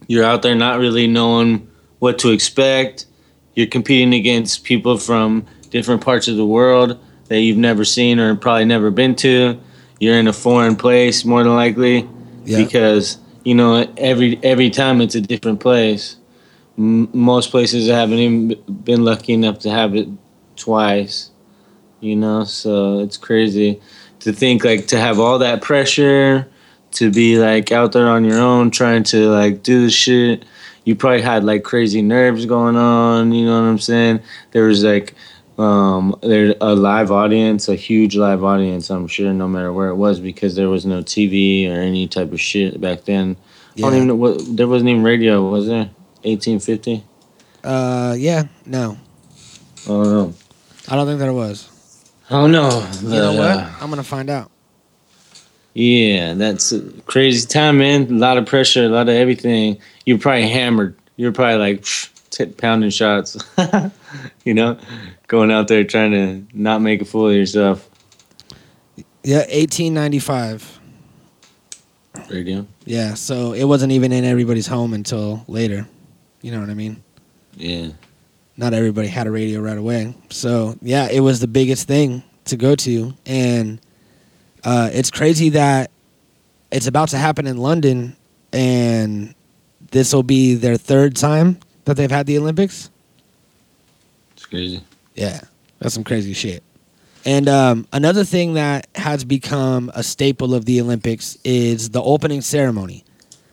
[0.07, 3.07] you're out there not really knowing what to expect.
[3.55, 6.99] You're competing against people from different parts of the world
[7.33, 9.59] that you've never seen or probably never been to.
[9.99, 12.07] You're in a foreign place more than likely
[12.45, 12.63] Yeah.
[12.63, 16.17] because you know every every time it's a different place.
[16.79, 20.09] M- most places I haven't even been lucky enough to have it
[20.57, 21.31] twice.
[22.01, 23.81] You know, so it's crazy
[24.21, 26.47] to think like to have all that pressure
[26.93, 30.45] to be like out there on your own trying to like do the shit.
[30.85, 33.33] You probably had like crazy nerves going on.
[33.33, 34.21] You know what I'm saying?
[34.51, 35.15] There was like
[35.59, 39.97] um there's a live audience a huge live audience i'm sure no matter where it
[39.97, 43.37] was because there was no tv or any type of shit back then
[43.75, 43.87] Yeah.
[43.87, 45.91] i don't even know what there wasn't even radio was there
[46.25, 47.05] 1850
[47.65, 48.97] Uh, yeah, no,
[49.85, 50.35] i don't know
[50.89, 51.69] I don't think there was.
[52.31, 53.57] i don't know You know what?
[53.59, 54.51] uh, I'm gonna find out.
[55.75, 60.19] yeah that's a crazy time man a lot of pressure a lot of everything you're
[60.19, 61.85] probably hammered you're probably like
[62.33, 63.37] t- pounding shots
[64.45, 64.77] you know
[65.29, 67.89] going out there trying to not make a fool of yourself
[69.23, 70.81] Yeah, 1895.
[72.31, 75.87] radio Yeah, so it wasn't even in everybody's home until later.
[76.41, 77.03] You know what I mean?
[77.57, 77.91] yeah
[78.57, 80.15] Not everybody had a radio right away.
[80.31, 83.79] So yeah, it was the biggest thing to go to, and
[84.65, 85.91] uh, it's crazy that
[86.73, 88.17] it's about to happen in London,
[88.53, 89.35] and
[89.93, 92.91] this will be their third time that they've had the Olympics.
[94.33, 94.83] it's crazy
[95.15, 95.41] Yeah,
[95.79, 96.63] that's some crazy shit.
[97.25, 102.41] And um, another thing that has become a staple of the Olympics is the opening
[102.41, 103.05] ceremony.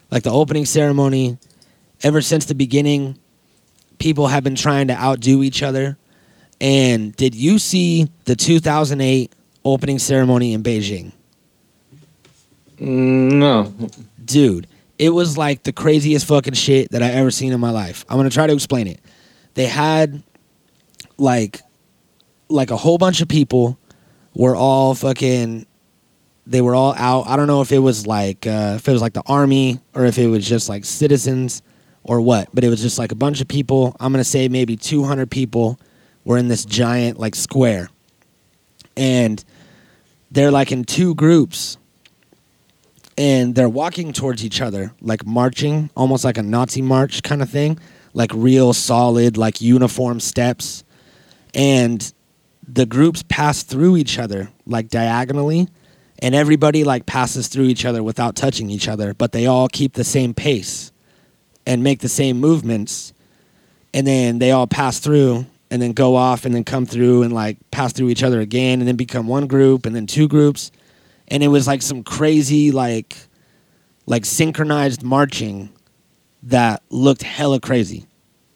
[0.09, 1.37] Like the opening ceremony,
[2.01, 3.17] ever since the beginning,
[3.99, 5.97] people have been trying to outdo each other.
[6.59, 9.31] And did you see the 2008
[9.63, 11.11] opening ceremony in Beijing?
[12.79, 13.71] No
[14.23, 14.67] dude,
[14.99, 18.05] it was like the craziest fucking shit that I ever seen in my life.
[18.09, 18.99] I'm gonna try to explain it.
[19.53, 20.21] They had
[21.17, 21.61] like
[22.49, 23.79] like a whole bunch of people
[24.35, 25.65] were all fucking
[26.45, 27.27] they were all out.
[27.27, 30.05] I don't know if it was like uh, if it was like the army or
[30.05, 31.61] if it was just like citizens
[32.03, 33.95] or what, but it was just like a bunch of people.
[34.01, 35.79] I'm gonna say maybe 200 people
[36.25, 37.89] were in this giant like square,
[38.97, 39.41] and
[40.29, 41.77] they're like in two groups
[43.19, 47.49] and they're walking towards each other, like marching, almost like a Nazi march kind of
[47.49, 47.77] thing,
[48.13, 50.85] like real solid, like uniform steps.
[51.53, 52.13] And
[52.65, 55.67] the groups pass through each other, like diagonally,
[56.19, 59.95] and everybody like passes through each other without touching each other, but they all keep
[59.95, 60.93] the same pace
[61.67, 63.11] and make the same movements.
[63.93, 67.33] And then they all pass through and then go off and then come through and
[67.33, 70.71] like pass through each other again and then become one group and then two groups
[71.29, 73.15] and it was like some crazy like
[74.05, 75.69] like synchronized marching
[76.43, 78.05] that looked hella crazy.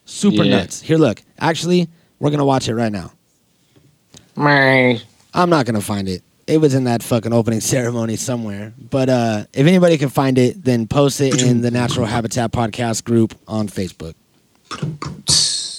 [0.06, 0.58] Super Yeah.
[0.58, 0.82] nuts.
[0.82, 1.22] Here look.
[1.40, 3.12] Actually we're gonna watch it right now.
[4.36, 4.98] Meh.
[5.34, 6.24] i'm not gonna find it.
[6.48, 8.74] It was in that fucking opening ceremony somewhere.
[8.78, 13.04] But uh if anybody can find it then post it in the natural habitat podcast
[13.04, 14.14] group on facebook.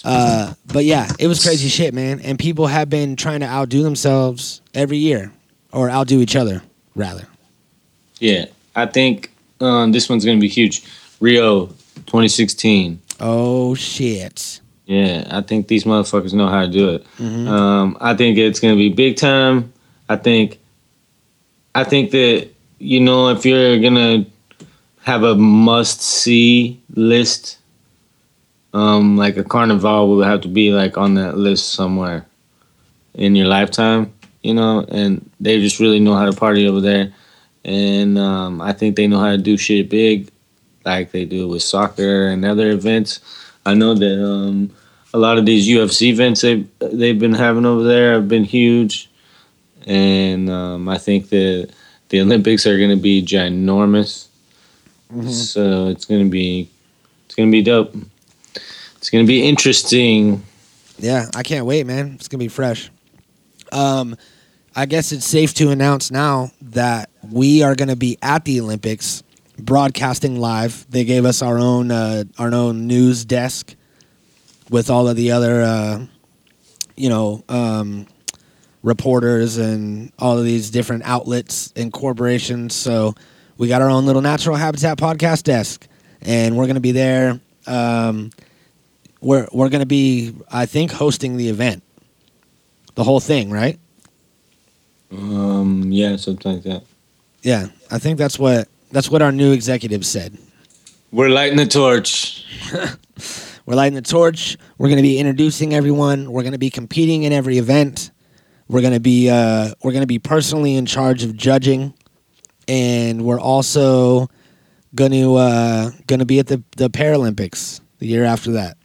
[0.04, 2.20] Uh but yeah it was crazy shit man.
[2.20, 5.32] And people have been trying to outdo themselves every year
[5.72, 6.62] or outdo each other
[6.94, 7.26] rather
[8.20, 9.30] Yeah, I think
[9.60, 10.82] um, this one's gonna be huge.
[11.20, 11.66] Rio,
[12.06, 13.00] 2016.
[13.20, 14.60] Oh shit.
[14.86, 17.06] Yeah, I think these motherfuckers know how to do it.
[17.18, 17.48] Mhm.
[17.48, 19.72] Um, I think it's gonna be big time.
[20.08, 20.58] I think,
[21.74, 24.26] I think that you know if you're gonna
[25.02, 27.58] have a must see list,
[28.74, 32.26] um, like a carnival will have to be like on that list somewhere
[33.14, 34.12] in your lifetime.
[34.44, 37.12] You know, and they just really know how to party over there,
[37.64, 40.28] and um, I think they know how to do shit big,
[40.84, 43.20] like they do with soccer and other events.
[43.64, 44.70] I know that um,
[45.14, 49.08] a lot of these UFC events they they've been having over there have been huge,
[49.86, 51.70] and um, I think that
[52.10, 54.28] the Olympics are going to be ginormous.
[55.26, 56.68] So it's going to be
[57.24, 57.94] it's going to be dope.
[58.96, 60.42] It's going to be interesting.
[60.98, 62.12] Yeah, I can't wait, man.
[62.14, 62.90] It's gonna be fresh.
[63.72, 64.16] Um,
[64.76, 69.22] I guess it's safe to announce now that we are gonna be at the Olympics,
[69.56, 70.84] broadcasting live.
[70.90, 73.76] They gave us our own uh, our own news desk
[74.70, 76.06] with all of the other, uh,
[76.96, 78.06] you know, um,
[78.82, 82.74] reporters and all of these different outlets and corporations.
[82.74, 83.14] So
[83.56, 85.86] we got our own little natural habitat podcast desk,
[86.20, 87.38] and we're gonna be there.
[87.68, 88.32] Um,
[89.20, 91.84] we're we're gonna be, I think, hosting the event,
[92.96, 93.78] the whole thing, right?
[95.16, 96.84] Um, yeah, something like that.
[97.42, 100.36] Yeah, I think that's what that's what our new executive said.
[101.12, 102.44] We're lighting the torch.
[103.66, 104.58] We're lighting the torch.
[104.76, 106.30] We're going to be introducing everyone.
[106.30, 108.10] We're going to be competing in every event.
[108.68, 111.94] We're going to be uh, we're going to be personally in charge of judging,
[112.66, 114.28] and we're also
[114.94, 118.76] going to uh, going to be at the the Paralympics the year after that.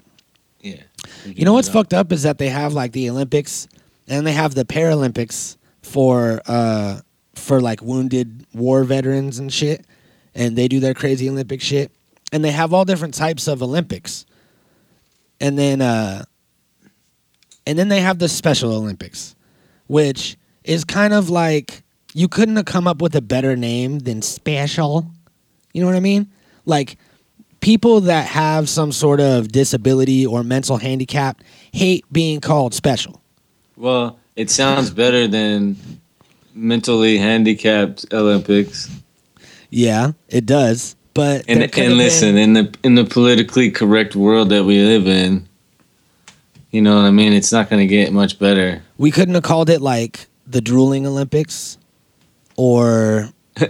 [0.62, 0.84] Yeah.
[1.26, 3.68] You know what's fucked up is that they have like the Olympics
[4.08, 5.58] and they have the Paralympics
[5.90, 7.00] for uh
[7.36, 9.86] for like wounded war veterans and shit
[10.36, 11.92] and they do their crazy Olympic shit
[12.32, 14.26] and they have all different types of Olympics.
[15.42, 16.26] And then uh
[17.66, 19.36] and then they have the Special Olympics
[19.88, 24.22] which is kind of like you couldn't have come up with a better name than
[24.22, 25.12] special.
[25.74, 26.32] You know what I mean?
[26.66, 26.98] Like
[27.60, 33.22] people that have some sort of disability or mental handicap hate being called special.
[33.76, 35.76] Well, it sounds better than
[36.56, 38.90] mentally handicapped Olympics.
[39.70, 40.96] Yeah, it does.
[41.14, 45.08] But And and listen, been- in the in the politically correct world that we live
[45.08, 45.48] in,
[46.72, 47.34] you know what I mean.
[47.34, 48.82] It's not going to get much better.
[48.98, 51.78] we couldn't have called it like the drooling Olympics
[52.56, 53.68] or you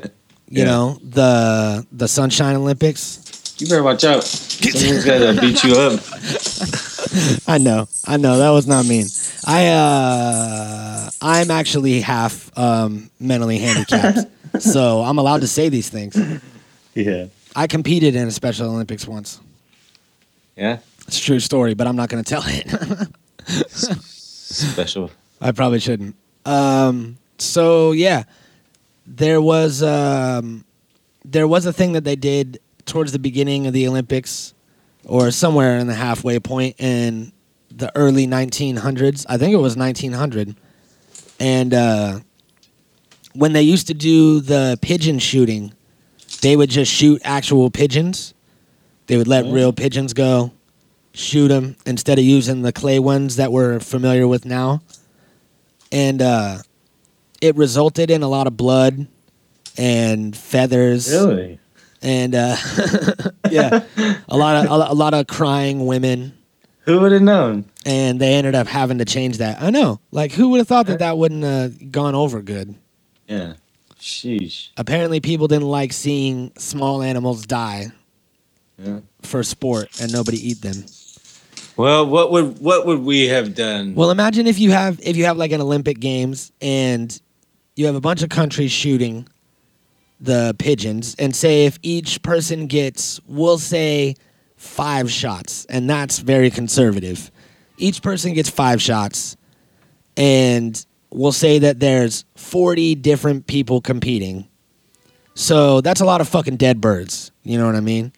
[0.49, 0.65] Yeah.
[0.65, 3.55] know the the Sunshine Olympics.
[3.57, 4.23] You better watch out.
[4.23, 5.99] Someone's got to beat you up.
[7.47, 9.05] I know, I know that was not mean.
[9.45, 14.19] I uh, I'm actually half um, mentally handicapped,
[14.59, 16.17] so I'm allowed to say these things.
[16.93, 17.27] Yeah.
[17.55, 19.39] I competed in a Special Olympics once.
[20.55, 20.79] Yeah.
[21.07, 23.09] It's a true story, but I'm not going to tell it.
[23.71, 25.09] Special.
[25.41, 26.15] I probably shouldn't.
[26.45, 28.23] Um, so yeah,
[29.07, 30.65] there was um,
[31.25, 34.53] there was a thing that they did towards the beginning of the Olympics,
[35.05, 37.31] or somewhere in the halfway point in
[37.71, 39.25] the early 1900s.
[39.29, 40.55] I think it was 1900,
[41.39, 42.19] and uh,
[43.33, 45.73] when they used to do the pigeon shooting,
[46.41, 48.33] they would just shoot actual pigeons.
[49.07, 49.51] They would let Oh.
[49.51, 50.51] real pigeons go,
[51.13, 54.81] shoot them instead of using the clay ones that we're familiar with now.
[55.91, 56.57] And uh,
[57.41, 59.07] it resulted in a lot of blood
[59.77, 61.07] and feathers
[62.01, 62.55] and uh,
[63.51, 63.83] yeah,
[64.27, 66.33] a lot of a, a lot of crying women.
[66.81, 67.65] Who would have known?
[67.85, 69.61] And they ended up having to change that.
[69.61, 72.75] I know, like who would have thought that that wouldn't have gone over good?
[73.27, 73.53] Yeah.
[73.99, 74.69] Sheesh.
[74.77, 77.91] Apparently, people didn't like seeing small animals die
[78.77, 79.01] Yeah.
[79.21, 80.85] for sport and nobody eat them.
[81.75, 83.95] Well, what would what would we have done?
[83.95, 87.17] Well, imagine if you have if you have like an Olympic Games and
[87.75, 89.27] you have a bunch of countries shooting
[90.19, 94.15] the pigeons, and say if each person gets, we'll say,
[94.57, 97.31] five shots, and that's very conservative.
[97.77, 99.37] Each person gets five shots,
[100.17, 104.47] and we'll say that there's forty different people competing.
[105.35, 107.31] So that's a lot of fucking dead birds.
[107.43, 108.11] You know what I mean?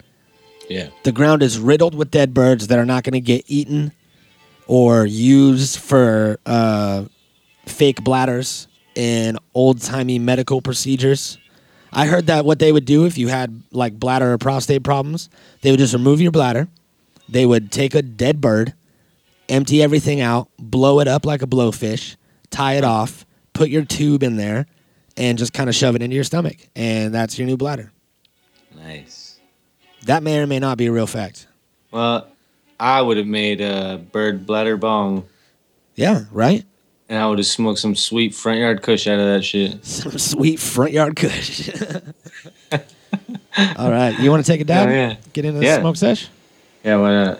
[0.71, 0.87] yeah.
[1.03, 3.91] The ground is riddled with dead birds that are not going to get eaten
[4.67, 7.05] or used for uh,
[7.65, 11.37] fake bladders in old timey medical procedures.
[11.93, 15.29] I heard that what they would do if you had like bladder or prostate problems,
[15.61, 16.67] they would just remove your bladder.
[17.27, 18.73] They would take a dead bird,
[19.49, 22.15] empty everything out, blow it up like a blowfish,
[22.49, 24.67] tie it off, put your tube in there,
[25.17, 26.57] and just kind of shove it into your stomach.
[26.75, 27.91] And that's your new bladder.
[28.75, 29.39] Nice.
[30.05, 31.47] That may or may not be a real fact.
[31.91, 32.27] Well,
[32.79, 35.25] I would have made a bird bladder bong,
[35.95, 36.65] Yeah, right?
[37.11, 39.83] And I would have smoked some sweet front yard kush out of that shit.
[39.85, 41.69] Some sweet front yard kush.
[43.77, 44.87] All right, you want to take a dab?
[44.87, 45.15] Oh, yeah.
[45.33, 45.81] Get into the Yeah.
[45.81, 46.29] smoke sesh.
[46.85, 47.39] Yeah, why not?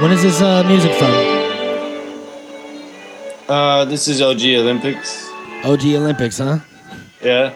[0.00, 1.12] When is this uh, music from?
[3.48, 5.26] Uh, this is OG Olympics.
[5.64, 6.58] OG Olympics, huh?
[7.26, 7.52] Yeah.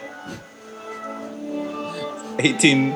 [2.39, 2.91] 18,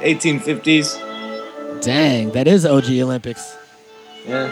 [0.00, 1.80] 1850s.
[1.82, 3.56] Dang, that is OG Olympics.
[4.26, 4.50] Yeah.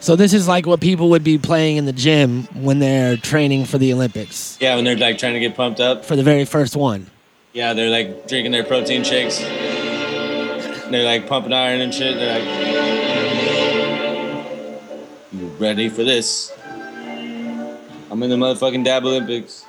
[0.00, 3.66] So this is like what people would be playing in the gym when they're training
[3.66, 6.04] for the Olympics Yeah, when they're like trying to get pumped up.
[6.04, 7.06] for the very first one.
[7.52, 9.38] Yeah, they're like drinking their protein shakes.
[9.38, 12.16] They're like pumping iron and shit.
[12.16, 13.01] They're like, "You
[15.62, 16.52] ready for this?"
[18.10, 19.64] I'm in the motherfucking Dab Olympics.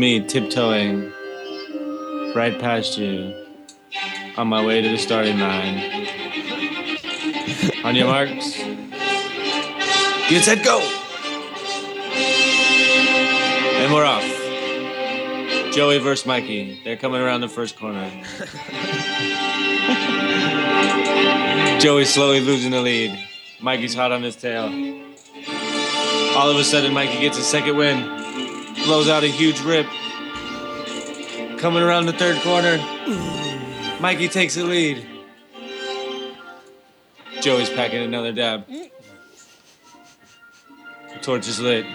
[0.00, 1.12] Me tiptoeing
[2.34, 3.34] right past you
[4.38, 6.08] on my way to the starting line.
[7.84, 8.56] on your marks.
[10.30, 10.80] Get set, go!
[13.76, 14.24] And we're off.
[15.74, 16.80] Joey versus Mikey.
[16.82, 18.06] They're coming around the first corner.
[21.78, 23.22] Joey's slowly losing the lead.
[23.60, 24.64] Mikey's hot on his tail.
[26.38, 28.19] All of a sudden, Mikey gets a second win,
[28.84, 29.86] blows out a huge rip.
[31.58, 32.78] Coming around the third corner,
[34.00, 35.06] Mikey takes the lead.
[37.40, 38.66] Joey's packing another dab.
[38.66, 38.90] The
[41.20, 41.86] torch is lit.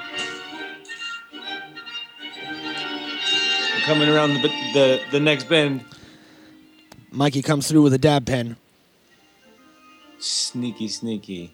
[3.86, 5.86] Coming around the, the, the next bend,
[7.12, 8.58] Mikey comes through with a dab pen.
[10.18, 11.54] Sneaky, sneaky.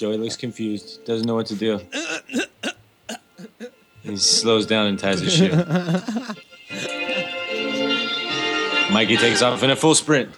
[0.00, 1.78] Joey looks confused, doesn't know what to do.
[4.02, 5.50] He slows down and ties his shoe.
[8.90, 10.30] Mikey takes off in a full sprint.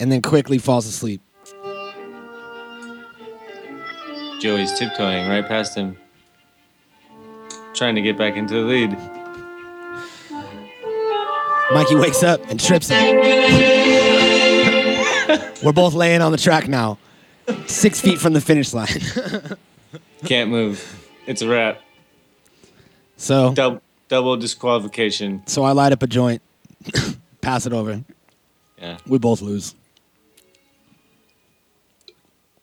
[0.00, 1.20] and then quickly falls asleep.
[4.40, 5.98] Joey's tiptoeing right past him,
[7.74, 8.96] trying to get back into the lead.
[11.74, 13.16] Mikey wakes up and trips him.
[15.62, 16.96] We're both laying on the track now,
[17.66, 18.88] six feet from the finish line.
[20.24, 21.06] Can't move.
[21.26, 21.80] It's a wrap.
[23.16, 25.42] So, Double, double disqualification.
[25.46, 26.40] so I light up a joint,
[27.40, 28.02] pass it over.
[28.80, 29.74] Yeah, We both lose.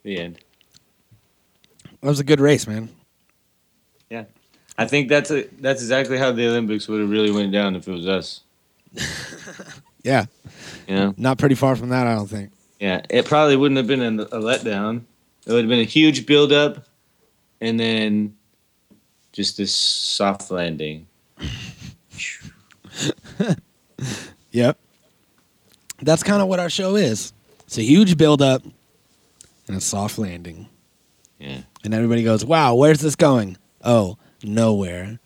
[0.02, 0.38] the end.
[2.00, 2.88] That was a good race, man.
[4.08, 4.24] Yeah,
[4.78, 7.86] I think that's a, that's exactly how the Olympics would have really went down if
[7.88, 8.40] it was us.
[10.02, 10.26] Yeah,
[10.86, 11.14] You know.
[11.16, 12.52] not pretty far from that, I don't think.
[12.80, 15.02] Yeah, it probably wouldn't have been a, a letdown.
[15.46, 16.86] It would have been a huge build up,
[17.60, 18.36] and then
[19.32, 21.06] just this soft landing.
[24.52, 24.78] Yep.
[26.00, 27.34] That's kind of what our show is.
[27.66, 28.62] It's a huge build up
[29.68, 30.66] and a soft landing.
[31.38, 33.58] Yeah, And everybody goes, wow, where's this going?
[33.84, 35.18] Oh, nowhere.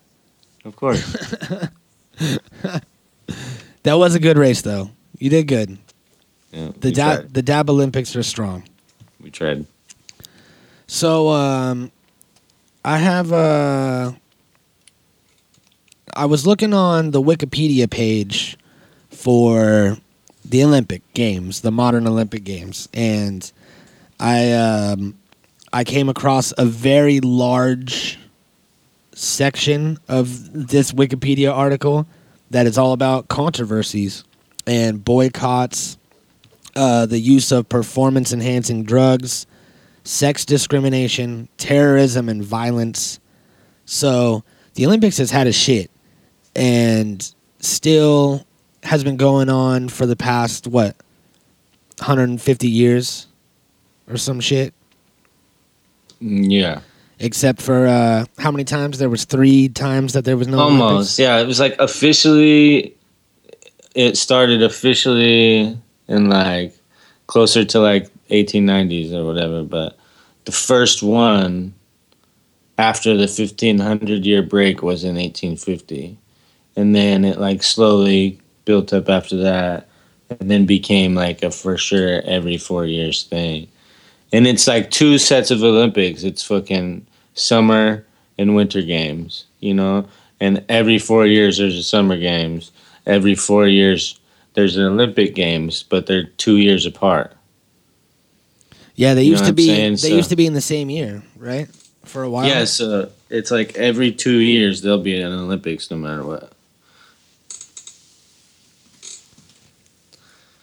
[0.65, 1.15] of course.
[3.83, 4.91] That was a good race, though.
[5.19, 5.79] You did good.
[6.53, 7.35] Yeah, The dab, tried.
[7.35, 8.65] the dab Olympics are strong.
[9.21, 9.67] we tried.
[10.87, 11.93] So, um,
[12.85, 14.13] I have uh,
[16.17, 18.57] I was looking on the Wikipedia page
[19.11, 19.99] for
[20.45, 23.51] the Olympic Games, the modern Olympic Games, and
[24.19, 25.17] I um,
[25.73, 28.19] I came across a very large
[29.15, 32.07] section of this Wikipedia article
[32.51, 34.25] that is all about controversies
[34.67, 35.99] and boycotts,
[36.77, 39.47] uh, the use of performance enhancing drugs,
[40.05, 43.21] sex discrimination, terrorism, and violence.
[43.85, 44.45] So
[44.75, 45.91] the Olympics has had a shit
[46.55, 48.47] and still
[48.83, 50.97] has been going on for the past, what,
[51.99, 53.27] 150 years
[54.09, 54.75] or some shit?
[56.23, 56.81] Mm, Yeah,
[57.19, 58.99] Except for uh, how many times?
[58.99, 60.81] There was three times that there was no almost.
[60.91, 61.19] Olympics.
[61.19, 62.97] Yeah, it was like officially.
[63.95, 65.77] It started officially
[66.11, 66.75] in like
[67.27, 69.99] closer to like 1890s or whatever, but
[70.45, 71.73] the first one
[72.77, 76.19] after the 1500 year break was in 1850
[76.77, 79.89] and then it like slowly built up after that
[80.29, 83.67] and then became like a for sure every four years thing.
[84.33, 86.23] And it's like two sets of olympics.
[86.23, 88.05] It's fucking summer
[88.39, 90.09] and winter games you know?
[90.41, 92.73] And every four years there's a summer games.
[93.07, 94.19] Every four years
[94.61, 97.35] there's an olympic games but they're two years apart
[98.95, 99.67] Yeah, they You used to be.
[99.69, 99.93] saying?
[99.93, 101.69] They So- used to be in the same year, right?
[102.05, 102.47] For a while.
[102.47, 106.53] Yeah, so it's like every two years there'll be in an Olympics no matter what.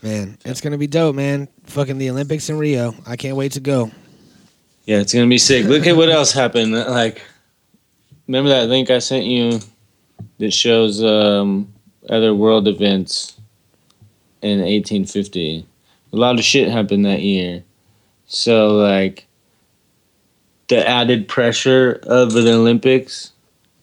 [0.03, 1.47] Man, it's gonna be dope, man.
[1.65, 2.93] Fucking the Olympics in Rio.
[3.07, 3.89] I can't wait to go.
[4.85, 5.65] Yeah, it's gonna be sick.
[5.65, 6.73] Look at what else happened.
[6.73, 7.21] Like,
[8.27, 9.59] remember that link I sent you
[10.37, 11.73] that shows um,
[12.09, 13.33] other world events
[14.41, 15.65] in 1850.
[16.13, 17.63] A lot of shit happened that year.
[18.27, 19.25] So like,
[20.67, 23.31] the added pressure of the Olympics,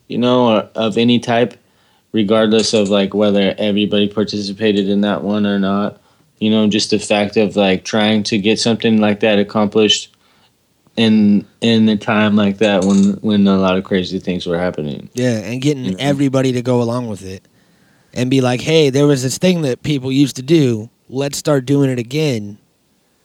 [0.09, 1.55] you know, or of any type,
[2.13, 6.01] regardless of like whether everybody participated in that one or not.
[6.39, 10.15] You know, just the fact of like trying to get something like that accomplished
[10.97, 15.09] in in a time like that when when a lot of crazy things were happening.
[15.15, 15.97] Yeah, and getting Mhm.
[15.99, 17.43] everybody to go along with it,
[18.15, 20.89] and be like, "Hey, there was this thing that people used to do.
[21.11, 22.59] Let's start doing it again."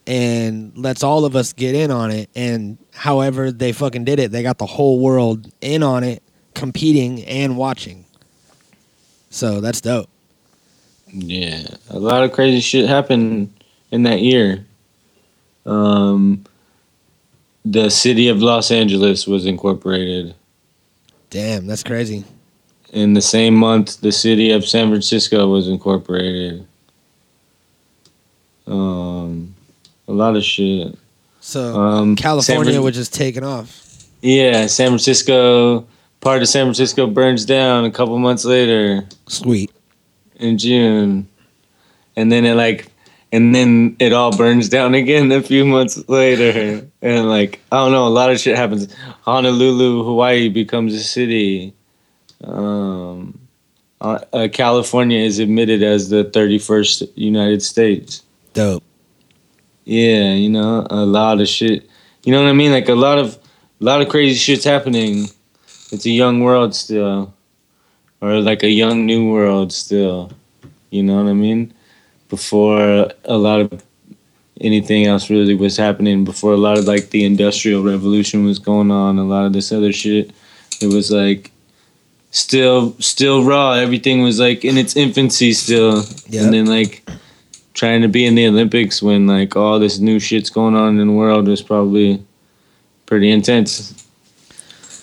[0.09, 2.31] and let's all of us get in on it.
[2.35, 6.23] And however they fucking did it, they got the whole world in on it,
[6.55, 8.05] competing and watching.
[9.29, 10.09] So that's dope.
[11.11, 13.53] Yeah, a lot of crazy shit happened
[13.91, 14.65] in that year.
[15.67, 16.43] Um,
[17.63, 20.33] the city of Los Angeles was incorporated.
[21.29, 22.25] Damn, that's crazy.
[22.91, 26.65] In the same month, the city of San Francisco was incorporated.
[28.67, 29.55] Um,
[30.07, 30.97] a lot of shit.
[31.39, 34.05] So Um, California Fran- was just taking off.
[34.21, 35.85] yeah, San Francisco.
[36.21, 39.05] Part of San Francisco burns down a couple months later.
[39.27, 39.71] Sweet.
[40.37, 41.27] in June,
[42.15, 42.87] and then it like,
[43.31, 47.91] and then it all burns down again a few months later, and like I don't
[47.91, 48.87] know, a lot of shit happens.
[49.21, 51.73] Honolulu, Hawaii becomes a city.
[52.43, 53.39] Um,
[54.01, 58.23] uh, California is admitted as the thirty first United States.
[58.53, 58.83] Dope.
[59.85, 61.89] Yeah, you know, a lot of shit.
[62.23, 62.71] You know what I mean?
[62.71, 63.37] Like a lot of,
[63.81, 65.25] a lot of crazy shit's happening.
[65.91, 67.33] It's a young world still,
[68.21, 70.31] or like a young new world still.
[70.91, 71.73] You know what I mean?
[72.29, 73.83] Before a lot of
[74.61, 78.91] anything else really was happening, before a lot of like the industrial revolution was going
[78.91, 80.31] on, a lot of this other shit,
[80.81, 81.51] it was like
[82.31, 83.73] still, still raw.
[83.73, 86.43] Everything was like in its infancy still, Yeah.
[86.43, 87.03] and then like
[87.73, 91.07] trying to be in the Olympics when like all this new shit's going on in
[91.07, 92.23] the world was probably
[93.05, 93.93] pretty intense.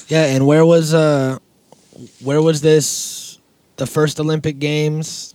[0.08, 1.38] Yeah, and where was uh
[2.22, 3.38] where was this
[3.76, 5.34] the first Olympic games?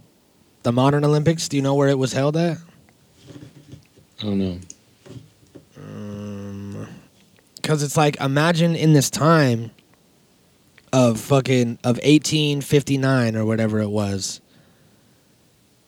[0.64, 1.48] The modern Olympics?
[1.50, 2.58] Do you know where it was held at?
[4.20, 4.60] I don't know.
[7.64, 9.72] Cuz it's like imagine in this time
[10.94, 14.42] of fucking of 1859 or whatever it was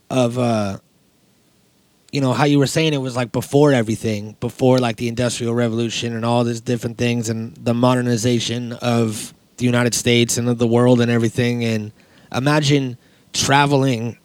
[0.10, 0.78] of uh
[2.12, 5.54] you know how you were saying it was like before everything before like the industrial
[5.54, 10.58] revolution and all these different things and the modernization of the united states and of
[10.58, 11.64] the world and everything.
[11.64, 11.92] And
[12.32, 12.98] imagine
[13.34, 14.18] traveling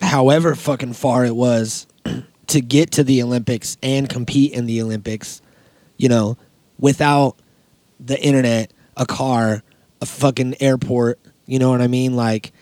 [0.00, 1.86] however fucking far it was
[2.46, 5.42] to get to the olympics and compete in the olympics
[5.96, 6.36] you know
[6.78, 7.36] without
[8.00, 9.62] the internet a car
[10.00, 12.52] a fucking airport you know what i mean like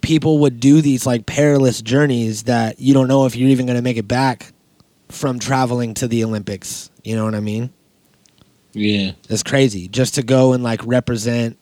[0.00, 3.76] people would do these like perilous journeys that you don't know if you're even going
[3.76, 4.52] to make it back
[5.08, 6.90] from traveling to the Olympics.
[7.02, 7.70] You know what I mean?
[8.72, 9.12] Yeah.
[9.28, 9.88] That's crazy.
[9.88, 11.58] Just to go and like represent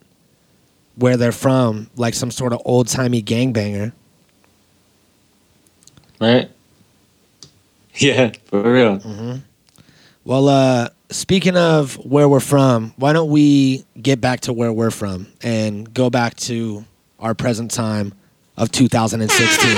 [0.97, 3.93] where they're from, like some sort of old timey gangbanger.
[6.21, 6.51] Right?
[8.01, 9.01] Yeah, for real.
[9.01, 9.39] Mm-hmm.
[10.25, 14.91] Well, uh, speaking of where we're from, why don't we get back to where we're
[14.91, 16.85] from and go back to
[17.19, 18.13] our present time
[18.57, 19.71] of 2016?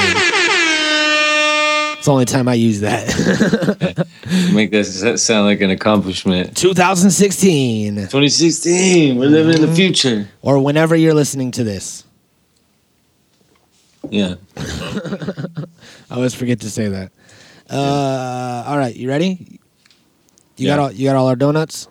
[1.97, 4.09] It's the only time I use that.
[4.55, 4.85] Make that
[5.19, 6.57] sound like an accomplishment.
[6.57, 10.27] 2016, 2016, we're living in the future.
[10.41, 12.05] or whenever you're listening to this.
[14.09, 14.37] Yeah.
[14.57, 15.67] I
[16.15, 17.13] always forget to say that.
[17.69, 19.60] Uh, all right, you ready?
[20.61, 20.77] You Yeah.
[20.77, 21.89] got all you got all our donuts.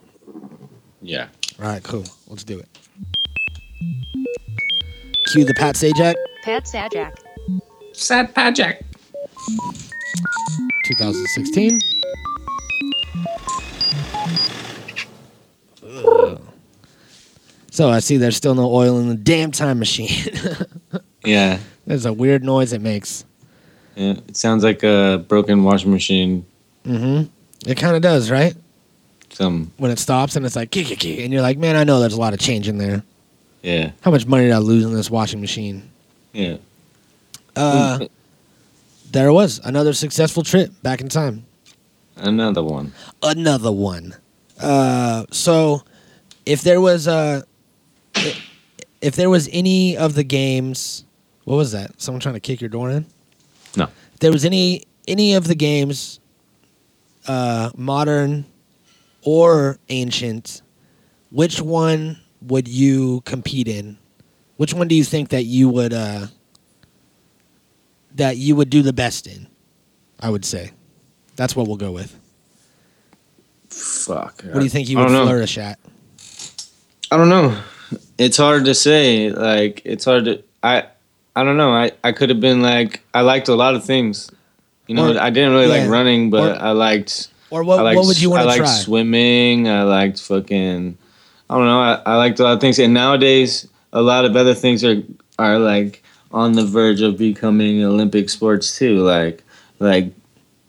[1.01, 1.27] Yeah.
[1.59, 2.05] All right, cool.
[2.27, 2.67] Let's do it.
[5.31, 6.13] Cue the Pat Sajak,
[6.43, 7.17] Pat Sajak.
[7.93, 8.81] Sad Pajak.
[10.85, 11.79] 2016.
[15.83, 16.41] Ugh.
[17.71, 20.09] So I see there's still no oil in the damn time machine.
[21.25, 21.59] Yeah.
[21.85, 23.25] There's a weird noise it makes.
[23.97, 24.11] Yeah.
[24.29, 26.45] It sounds like a broken washing machine.
[26.85, 27.29] Mm-hmm.
[27.65, 28.55] It kind of does, right?
[29.31, 29.71] Some.
[29.77, 32.33] When it stops and it's like and you're like, man, I know there's a lot
[32.33, 33.03] of change in there.
[33.61, 33.91] Yeah.
[34.01, 35.89] How much money did I lose in this washing machine?
[36.33, 36.57] Yeah.
[37.55, 38.07] Uh,
[39.11, 41.45] there it was another successful trip back in time.
[42.15, 42.93] Another one.
[43.21, 44.15] Another one.
[44.59, 45.83] Uh, so
[46.45, 47.41] if there was uh,
[49.01, 51.05] if there was any of the games,
[51.45, 52.01] what was that?
[52.01, 53.05] Someone trying to kick your door in?
[53.75, 53.85] No.
[54.13, 56.19] If there was any any of the games,
[57.27, 58.45] uh, modern
[59.21, 60.61] or ancient,
[61.31, 63.97] which one would you compete in?
[64.57, 66.27] Which one do you think that you would uh,
[68.15, 69.47] that you would do the best in?
[70.19, 70.71] I would say.
[71.35, 72.19] That's what we'll go with.
[73.69, 74.43] Fuck.
[74.43, 75.25] What do you think you would don't know.
[75.25, 75.79] flourish at?
[77.11, 77.57] I don't know.
[78.17, 79.29] It's hard to say.
[79.29, 80.43] Like it's hard to.
[80.61, 80.87] I.
[81.35, 81.71] I don't know.
[81.71, 81.91] I.
[82.03, 83.01] I could have been like.
[83.13, 84.29] I liked a lot of things.
[84.89, 85.13] You know.
[85.15, 85.81] Or- I didn't really yeah.
[85.83, 87.27] like running, but Or- I liked.
[87.51, 88.53] Or what, liked, what would you want to try?
[88.55, 88.73] I liked try?
[88.83, 89.67] swimming.
[89.69, 90.97] I liked fucking.
[91.49, 91.79] I don't know.
[91.79, 95.01] I, I liked a lot of things, and nowadays a lot of other things are
[95.39, 98.97] are like on the verge of becoming Olympic sports too.
[98.99, 99.43] Like
[99.79, 100.11] like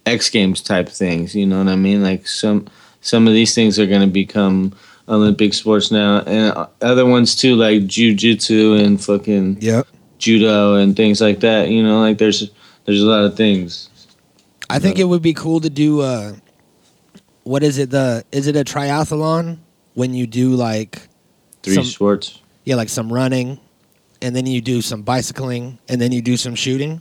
[0.07, 1.35] X Games type things.
[1.35, 2.03] You know what I mean?
[2.03, 2.67] Like some
[3.03, 4.73] some of these things are going to become
[5.09, 9.87] Olympic sports now, and other ones too, like jujitsu and fucking Yep.
[10.19, 11.69] judo and things like that.
[11.69, 12.51] You know, like there's
[12.87, 13.89] there's a lot of things.
[14.71, 16.01] I think it would be cool to do.
[16.01, 16.35] Uh,
[17.45, 17.91] what is it?
[17.91, 19.59] The is it a triathlon
[19.95, 21.09] when you do like
[21.63, 22.39] Three Some- sports.
[22.65, 23.59] yeah, like some running,
[24.23, 27.01] and then you do some bicycling, and then you do some shooting,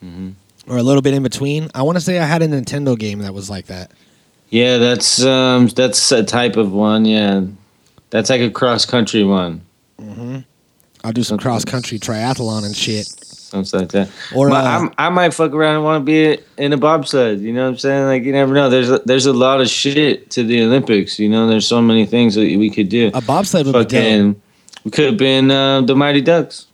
[0.00, 0.30] hmm
[0.68, 1.70] or a little bit in between.
[1.76, 3.92] I want to say I had a Nintendo game that was like that.
[4.50, 7.04] Yeah, that's um that's a type of one.
[7.04, 7.42] Yeah,
[8.10, 9.62] that's like a cross country one,
[9.98, 10.38] hmm
[11.04, 13.06] I'll do some cross country triathlon and shit.
[13.48, 14.10] Something like that.
[14.34, 17.40] Or But uh, I might fuck around and want to be in a bobsled.
[17.40, 18.04] You know what I'm saying?
[18.06, 18.68] Like you never know.
[18.68, 21.18] There's a, there's a lot of shit to the Olympics.
[21.18, 23.10] You know, there's so many things that we could do.
[23.14, 23.90] a bobsled would be dope.
[23.90, 24.42] Fucking,
[24.84, 26.66] we could have been uh, the Mighty Ducks.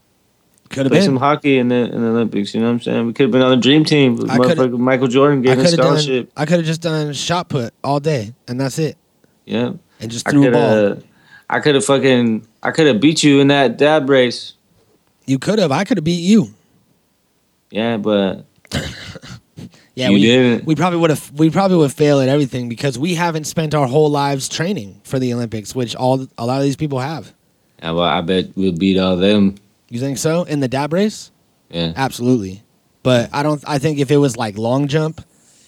[0.70, 1.02] Could have been.
[1.02, 2.54] some hockey in the in the Olympics.
[2.54, 3.06] You know what I'm saying?
[3.06, 4.18] We could have been on the dream team.
[4.30, 5.98] I coulda- Motherfucker Michael Jordan gave a have done.
[5.98, 6.32] scholarship.
[6.34, 8.96] I could have just done shot put all day, and that's it,
[9.44, 11.02] Yeah, and just threw a ball.
[11.50, 12.46] I could have fucking.
[12.62, 14.54] I could have beat you in that dab race.
[15.26, 15.70] You could have.
[15.70, 16.54] I could have beat you.
[17.72, 18.44] Yeah, but
[19.94, 20.64] Yeah, you we didn't.
[20.64, 23.86] we probably would have we probably would fail at everything because we haven't spent our
[23.86, 27.34] whole lives training for the Olympics, which all a lot of these people have.
[27.80, 29.56] Yeah, well, I bet we'll beat all them.
[29.90, 31.30] You think so in the dab race?
[31.68, 31.92] Yeah.
[31.94, 32.62] Absolutely,
[33.02, 33.62] but I don't.
[33.66, 35.22] I think if it was like long jump,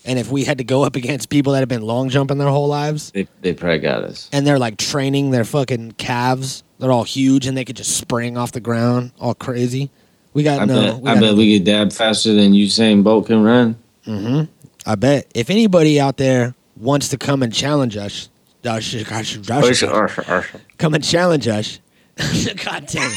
[0.07, 2.49] and if we had to go up against people that have been long jumping their
[2.49, 4.31] whole lives, They they probably got us.
[4.33, 8.39] and they're like training their fucking calves, they're all huge and they could just spring
[8.39, 9.91] off the ground, all crazy.
[10.35, 10.75] We got I no.
[10.93, 13.77] bet we I got bet we could dab faster than Usain Bolt can run.
[14.05, 14.43] hmm
[14.85, 18.29] I bet if anybody out there wants to come and challenge us,
[18.65, 21.79] us, us, us, come and challenge us.
[22.65, 23.11] God damn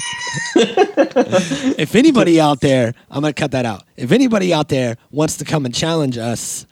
[0.56, 1.76] it.
[1.80, 3.84] if anybody out there, I'm going to cut that out.
[3.96, 6.66] If anybody out there wants to come and challenge us,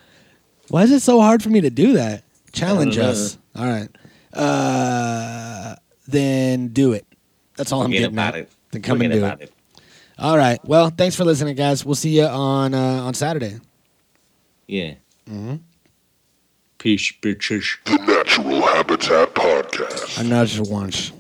[0.70, 2.24] why is it so hard for me to do that?
[2.52, 3.38] Challenge us.
[3.56, 3.90] All right.
[4.34, 5.76] Uh,
[6.08, 7.06] then do it.
[7.58, 8.36] That's all I'm getting at.
[8.36, 8.52] it.
[8.72, 9.54] Then come and do it.
[10.18, 10.60] All right.
[10.64, 11.86] Well, thanks for listening, guys.
[11.86, 13.60] We'll see you on uh, on Saturday.
[14.68, 14.96] Yeah.
[15.30, 15.56] Mm-hmm.
[16.78, 17.78] Peace, bitches.
[17.86, 20.20] The Natural Habitat Podcast.
[20.20, 21.12] Another once.